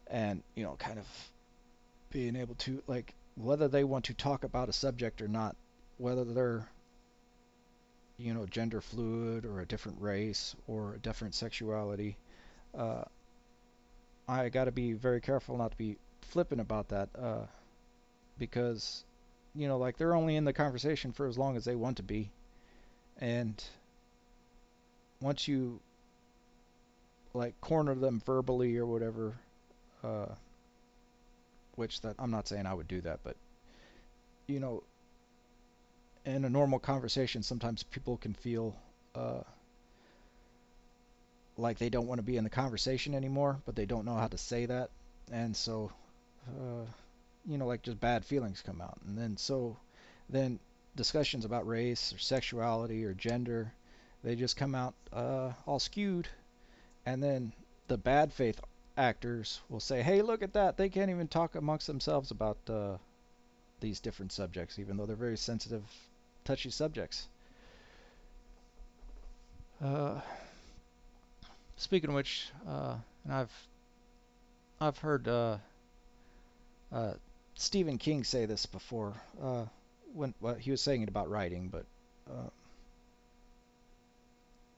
and 0.07 0.43
you 0.55 0.63
know, 0.63 0.75
kind 0.77 0.99
of 0.99 1.07
being 2.11 2.35
able 2.35 2.55
to 2.55 2.83
like 2.87 3.13
whether 3.35 3.67
they 3.67 3.83
want 3.83 4.05
to 4.05 4.13
talk 4.13 4.43
about 4.43 4.69
a 4.69 4.73
subject 4.73 5.21
or 5.21 5.27
not, 5.27 5.55
whether 5.97 6.23
they're 6.23 6.67
you 8.17 8.33
know 8.33 8.45
gender 8.45 8.81
fluid 8.81 9.45
or 9.45 9.61
a 9.61 9.65
different 9.65 9.99
race 9.99 10.55
or 10.67 10.95
a 10.95 10.99
different 10.99 11.33
sexuality, 11.33 12.17
uh, 12.77 13.03
I 14.27 14.49
got 14.49 14.65
to 14.65 14.71
be 14.71 14.93
very 14.93 15.21
careful 15.21 15.57
not 15.57 15.71
to 15.71 15.77
be 15.77 15.97
flippant 16.21 16.61
about 16.61 16.89
that 16.89 17.09
uh, 17.17 17.45
because 18.37 19.03
you 19.55 19.67
know 19.67 19.77
like 19.77 19.97
they're 19.97 20.15
only 20.15 20.35
in 20.35 20.45
the 20.45 20.53
conversation 20.53 21.11
for 21.11 21.27
as 21.27 21.37
long 21.37 21.57
as 21.57 21.65
they 21.65 21.75
want 21.75 21.97
to 21.97 22.03
be, 22.03 22.31
and 23.19 23.63
once 25.21 25.47
you 25.47 25.79
like 27.33 27.59
corner 27.61 27.95
them 27.95 28.21
verbally 28.25 28.77
or 28.77 28.85
whatever. 28.85 29.35
Uh, 30.03 30.25
which 31.75 32.01
that 32.01 32.15
I'm 32.19 32.31
not 32.31 32.47
saying 32.47 32.65
I 32.65 32.73
would 32.73 32.87
do 32.87 33.01
that, 33.01 33.19
but 33.23 33.35
you 34.47 34.59
know, 34.59 34.83
in 36.25 36.45
a 36.45 36.49
normal 36.49 36.79
conversation, 36.79 37.43
sometimes 37.43 37.83
people 37.83 38.17
can 38.17 38.33
feel 38.33 38.75
uh, 39.15 39.41
like 41.57 41.77
they 41.77 41.89
don't 41.89 42.07
want 42.07 42.19
to 42.19 42.23
be 42.23 42.37
in 42.37 42.43
the 42.43 42.49
conversation 42.49 43.15
anymore, 43.15 43.59
but 43.65 43.75
they 43.75 43.85
don't 43.85 44.05
know 44.05 44.15
how 44.15 44.27
to 44.27 44.37
say 44.37 44.65
that, 44.65 44.89
and 45.31 45.55
so, 45.55 45.91
uh, 46.47 46.85
you 47.45 47.57
know, 47.57 47.67
like 47.67 47.81
just 47.81 47.99
bad 47.99 48.25
feelings 48.25 48.61
come 48.61 48.81
out, 48.81 48.99
and 49.07 49.17
then 49.17 49.37
so, 49.37 49.77
then 50.29 50.59
discussions 50.95 51.45
about 51.45 51.67
race 51.67 52.13
or 52.13 52.19
sexuality 52.19 53.05
or 53.05 53.13
gender, 53.13 53.71
they 54.23 54.35
just 54.35 54.57
come 54.57 54.75
out 54.75 54.93
uh, 55.13 55.51
all 55.65 55.79
skewed, 55.79 56.27
and 57.05 57.23
then 57.23 57.53
the 57.87 57.97
bad 57.97 58.31
faith 58.31 58.59
actors 58.97 59.61
will 59.69 59.79
say, 59.79 60.01
"Hey, 60.01 60.21
look 60.21 60.41
at 60.43 60.53
that! 60.53 60.77
They 60.77 60.89
can't 60.89 61.09
even 61.09 61.27
talk 61.27 61.55
amongst 61.55 61.87
themselves 61.87 62.31
about 62.31 62.57
uh, 62.69 62.97
these 63.79 63.99
different 63.99 64.31
subjects, 64.31 64.79
even 64.79 64.97
though 64.97 65.05
they're 65.05 65.15
very 65.15 65.37
sensitive, 65.37 65.83
touchy 66.43 66.69
subjects." 66.69 67.27
Uh, 69.81 70.21
speaking 71.77 72.09
of 72.09 72.15
which, 72.15 72.49
uh, 72.67 72.95
and 73.23 73.33
I've 73.33 73.67
I've 74.79 74.97
heard 74.97 75.27
uh, 75.27 75.57
uh, 76.91 77.13
Stephen 77.55 77.97
King 77.97 78.23
say 78.23 78.45
this 78.45 78.65
before 78.65 79.13
uh, 79.41 79.65
when 80.13 80.33
well, 80.39 80.55
he 80.55 80.71
was 80.71 80.81
saying 80.81 81.01
it 81.01 81.09
about 81.09 81.29
writing, 81.29 81.69
but 81.69 81.85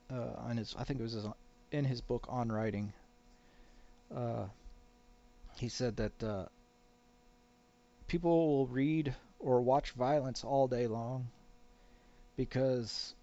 on 0.09 0.57
his 0.57 0.75
I 0.77 0.83
think 0.83 0.99
it 0.99 1.03
was 1.03 1.17
in 1.71 1.85
his 1.85 1.99
book 1.99 2.27
on 2.29 2.51
writing 2.51 2.93
uh, 4.15 4.45
he 5.57 5.67
said 5.69 5.95
that 5.97 6.23
uh, 6.23 6.45
people 8.07 8.47
will 8.47 8.67
read 8.67 9.13
or 9.39 9.59
watch 9.59 9.91
violence 9.91 10.41
all 10.45 10.69
day 10.69 10.87
long 10.87 11.27
because 12.35 13.15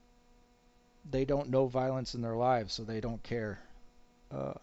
they 1.10 1.26
don't 1.26 1.50
know 1.50 1.66
violence 1.66 2.14
in 2.14 2.22
their 2.22 2.36
lives, 2.36 2.72
so 2.72 2.84
they 2.84 3.00
don't 3.02 3.22
care. 3.22 3.60
Uh, 4.30 4.54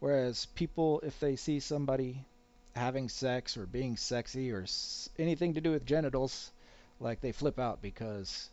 whereas 0.00 0.44
people, 0.54 1.00
if 1.00 1.18
they 1.18 1.34
see 1.34 1.58
somebody 1.58 2.26
having 2.74 3.08
sex 3.08 3.56
or 3.56 3.64
being 3.64 3.96
sexy 3.96 4.52
or 4.52 4.62
s- 4.64 5.08
anything 5.18 5.54
to 5.54 5.62
do 5.62 5.70
with 5.70 5.86
genitals, 5.86 6.52
like 7.00 7.20
they 7.22 7.32
flip 7.32 7.58
out 7.58 7.80
because, 7.80 8.50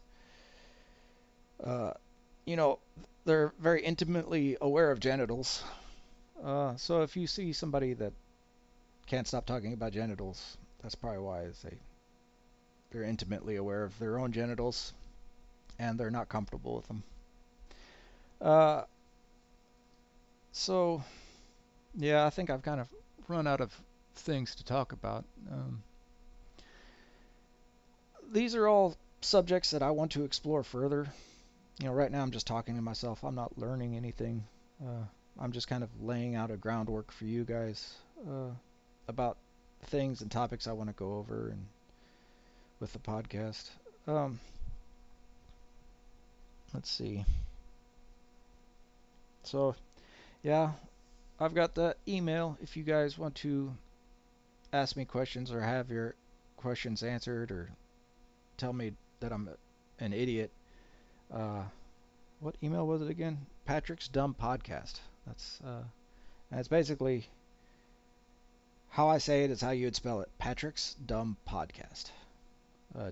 uh, 1.63 1.91
you 2.45 2.55
know, 2.55 2.79
they're 3.25 3.53
very 3.59 3.83
intimately 3.83 4.57
aware 4.61 4.91
of 4.91 4.99
genitals 4.99 5.63
uh, 6.43 6.75
so 6.75 7.01
if 7.01 7.17
you 7.17 7.27
see 7.27 7.53
somebody 7.53 7.93
that 7.93 8.13
can't 9.07 9.27
stop 9.27 9.45
talking 9.45 9.73
about 9.73 9.93
genitals, 9.93 10.57
that's 10.81 10.95
probably 10.95 11.19
why 11.19 11.47
they 11.63 11.77
they're 12.91 13.03
intimately 13.03 13.55
aware 13.55 13.83
of 13.83 13.97
their 13.99 14.17
own 14.17 14.31
genitals 14.31 14.93
and 15.77 15.99
they're 15.99 16.09
not 16.09 16.27
comfortable 16.27 16.75
with 16.75 16.87
them. 16.87 17.03
Uh, 18.41 18.83
so 20.51 21.03
yeah, 21.95 22.25
I 22.25 22.29
think 22.29 22.49
I've 22.49 22.63
kind 22.63 22.81
of 22.81 22.87
run 23.27 23.47
out 23.47 23.61
of 23.61 23.73
things 24.15 24.55
to 24.55 24.65
talk 24.65 24.91
about. 24.91 25.25
Um, 25.51 25.83
these 28.31 28.55
are 28.55 28.67
all 28.67 28.95
subjects 29.21 29.71
that 29.71 29.83
I 29.83 29.91
want 29.91 30.11
to 30.11 30.23
explore 30.23 30.63
further. 30.63 31.07
You 31.79 31.87
know, 31.87 31.93
right 31.93 32.11
now 32.11 32.21
I'm 32.21 32.31
just 32.31 32.47
talking 32.47 32.75
to 32.75 32.81
myself. 32.81 33.23
I'm 33.23 33.35
not 33.35 33.57
learning 33.57 33.95
anything. 33.95 34.43
Uh, 34.81 35.05
I'm 35.41 35.53
just 35.53 35.69
kind 35.69 35.83
of 35.83 35.89
laying 36.01 36.35
out 36.35 36.51
a 36.51 36.57
groundwork 36.57 37.11
for 37.11 37.23
you 37.23 37.45
guys 37.45 37.95
uh, 38.29 38.51
about 39.07 39.37
things 39.85 40.21
and 40.21 40.29
topics 40.29 40.67
I 40.67 40.73
want 40.73 40.89
to 40.89 40.93
go 40.93 41.17
over 41.17 41.49
and 41.49 41.65
with 42.81 42.91
the 42.91 42.99
podcast. 42.99 43.69
Um, 44.05 44.39
let's 46.73 46.91
see. 46.91 47.23
So, 49.43 49.75
yeah, 50.43 50.71
I've 51.39 51.55
got 51.55 51.73
the 51.73 51.95
email 52.05 52.57
if 52.61 52.75
you 52.75 52.83
guys 52.83 53.17
want 53.17 53.35
to 53.35 53.73
ask 54.73 54.97
me 54.97 55.05
questions 55.05 55.51
or 55.51 55.61
have 55.61 55.89
your 55.89 56.15
questions 56.57 57.01
answered 57.01 57.51
or 57.51 57.69
tell 58.57 58.73
me 58.73 58.91
that 59.21 59.31
I'm 59.31 59.49
an 59.99 60.11
idiot. 60.11 60.51
Uh, 61.33 61.63
what 62.41 62.55
email 62.61 62.85
was 62.85 63.01
it 63.01 63.09
again? 63.09 63.45
Patrick's 63.65 64.09
Dumb 64.09 64.35
Podcast. 64.39 64.99
That's 65.29 65.59
uh, 65.65 65.83
that's 66.51 66.67
basically 66.67 67.27
how 68.89 69.07
I 69.07 69.19
say 69.19 69.43
it 69.43 69.51
is 69.51 69.61
how 69.61 69.69
you 69.69 69.85
would 69.85 69.95
spell 69.95 70.21
it. 70.21 70.29
Patrick's 70.39 70.95
Dumb 71.05 71.37
Podcast. 71.47 72.09
Uh, 72.97 73.11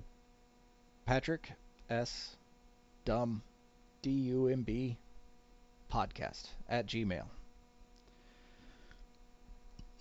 Patrick 1.05 1.51
S. 1.89 2.35
Dumb 3.05 3.43
D 4.01 4.09
U 4.09 4.47
M 4.47 4.63
B 4.63 4.97
podcast 5.93 6.47
at 6.67 6.87
Gmail. 6.87 7.25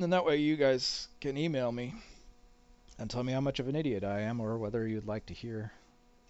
And 0.01 0.13
that 0.13 0.25
way 0.25 0.39
you 0.39 0.57
guys 0.57 1.09
can 1.21 1.37
email 1.37 1.71
me 1.71 1.95
and 2.99 3.09
tell 3.11 3.23
me 3.23 3.33
how 3.33 3.41
much 3.41 3.61
of 3.61 3.69
an 3.69 3.77
idiot 3.77 4.05
I 4.05 4.23
am 4.23 4.41
or 4.41 4.59
whether 4.59 4.89
you'd 4.89 5.07
like 5.07 5.27
to 5.27 5.35
hear 5.35 5.71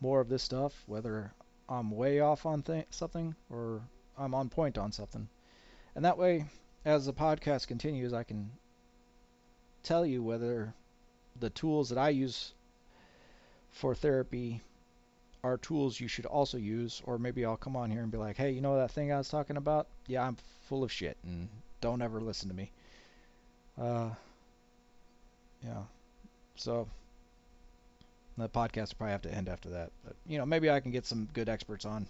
more 0.00 0.20
of 0.20 0.28
this 0.28 0.42
stuff, 0.42 0.82
whether 0.86 1.32
I'm 1.68 1.92
way 1.92 2.20
off 2.20 2.44
on 2.44 2.62
th- 2.62 2.86
something 2.90 3.34
or 3.48 3.80
I'm 4.18 4.34
on 4.34 4.50
point 4.50 4.76
on 4.76 4.92
something. 4.92 5.28
And 5.96 6.04
that 6.04 6.18
way, 6.18 6.44
as 6.84 7.06
the 7.06 7.12
podcast 7.14 7.66
continues, 7.66 8.12
I 8.12 8.22
can 8.22 8.50
tell 9.82 10.04
you 10.04 10.22
whether 10.22 10.74
the 11.40 11.48
tools 11.50 11.88
that 11.88 11.98
I 11.98 12.10
use 12.10 12.52
for 13.70 13.94
therapy 13.94 14.60
are 15.42 15.56
tools 15.56 15.98
you 15.98 16.06
should 16.06 16.26
also 16.26 16.58
use, 16.58 17.00
or 17.06 17.18
maybe 17.18 17.46
I'll 17.46 17.56
come 17.56 17.76
on 17.76 17.90
here 17.90 18.02
and 18.02 18.12
be 18.12 18.18
like, 18.18 18.36
hey, 18.36 18.50
you 18.50 18.60
know 18.60 18.76
that 18.76 18.90
thing 18.90 19.10
I 19.10 19.16
was 19.16 19.30
talking 19.30 19.56
about? 19.56 19.86
Yeah, 20.06 20.22
I'm 20.22 20.36
full 20.68 20.84
of 20.84 20.92
shit, 20.92 21.16
and 21.24 21.48
don't 21.80 22.02
ever 22.02 22.20
listen 22.20 22.50
to 22.50 22.54
me. 22.54 22.72
Uh, 23.80 24.10
yeah. 25.64 25.82
So 26.56 26.88
the 28.36 28.50
podcast 28.50 28.90
will 28.90 28.96
probably 28.98 29.12
have 29.12 29.22
to 29.22 29.34
end 29.34 29.48
after 29.48 29.70
that. 29.70 29.92
But 30.04 30.16
you 30.26 30.36
know, 30.36 30.44
maybe 30.44 30.70
I 30.70 30.80
can 30.80 30.90
get 30.90 31.06
some 31.06 31.26
good 31.32 31.48
experts 31.48 31.86
on. 31.86 32.06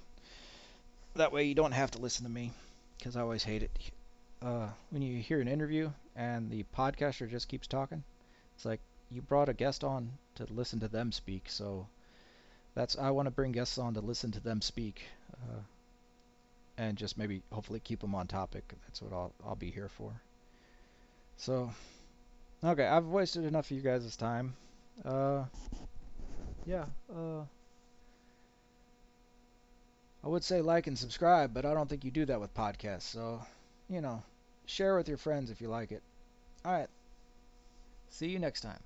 That 1.14 1.30
way, 1.30 1.44
you 1.44 1.54
don't 1.54 1.72
have 1.72 1.92
to 1.92 1.98
listen 1.98 2.24
to 2.24 2.30
me, 2.30 2.52
because 2.98 3.16
I 3.16 3.20
always 3.20 3.44
hate 3.44 3.62
it. 3.62 3.70
Uh, 4.42 4.68
when 4.90 5.02
you 5.02 5.20
hear 5.20 5.40
an 5.40 5.48
interview 5.48 5.90
and 6.14 6.50
the 6.50 6.64
podcaster 6.76 7.30
just 7.30 7.48
keeps 7.48 7.66
talking, 7.66 8.04
it's 8.54 8.64
like 8.64 8.80
you 9.10 9.22
brought 9.22 9.48
a 9.48 9.54
guest 9.54 9.84
on 9.84 10.10
to 10.34 10.46
listen 10.50 10.80
to 10.80 10.88
them 10.88 11.12
speak. 11.12 11.44
So 11.48 11.86
that's 12.74 12.96
I 12.98 13.10
want 13.10 13.26
to 13.26 13.30
bring 13.30 13.52
guests 13.52 13.78
on 13.78 13.94
to 13.94 14.00
listen 14.00 14.30
to 14.32 14.40
them 14.40 14.60
speak, 14.60 15.02
uh, 15.34 15.60
and 16.76 16.96
just 16.96 17.16
maybe 17.16 17.42
hopefully 17.50 17.80
keep 17.80 18.00
them 18.00 18.14
on 18.14 18.26
topic. 18.26 18.74
That's 18.86 19.02
what 19.02 19.12
I'll 19.12 19.32
I'll 19.44 19.56
be 19.56 19.70
here 19.70 19.88
for. 19.88 20.12
So, 21.38 21.70
okay, 22.64 22.86
I've 22.86 23.06
wasted 23.06 23.44
enough 23.44 23.70
of 23.70 23.76
you 23.76 23.82
guys' 23.82 24.16
time. 24.16 24.54
Uh, 25.04 25.44
yeah. 26.64 26.86
Uh, 27.14 27.44
I 30.26 30.28
would 30.28 30.42
say 30.42 30.60
like 30.60 30.88
and 30.88 30.98
subscribe, 30.98 31.54
but 31.54 31.64
I 31.64 31.72
don't 31.72 31.88
think 31.88 32.04
you 32.04 32.10
do 32.10 32.24
that 32.24 32.40
with 32.40 32.52
podcasts. 32.52 33.02
So, 33.02 33.40
you 33.88 34.00
know, 34.00 34.24
share 34.64 34.96
with 34.96 35.06
your 35.06 35.18
friends 35.18 35.52
if 35.52 35.60
you 35.60 35.68
like 35.68 35.92
it. 35.92 36.02
All 36.64 36.72
right. 36.72 36.88
See 38.08 38.26
you 38.26 38.40
next 38.40 38.62
time. 38.62 38.80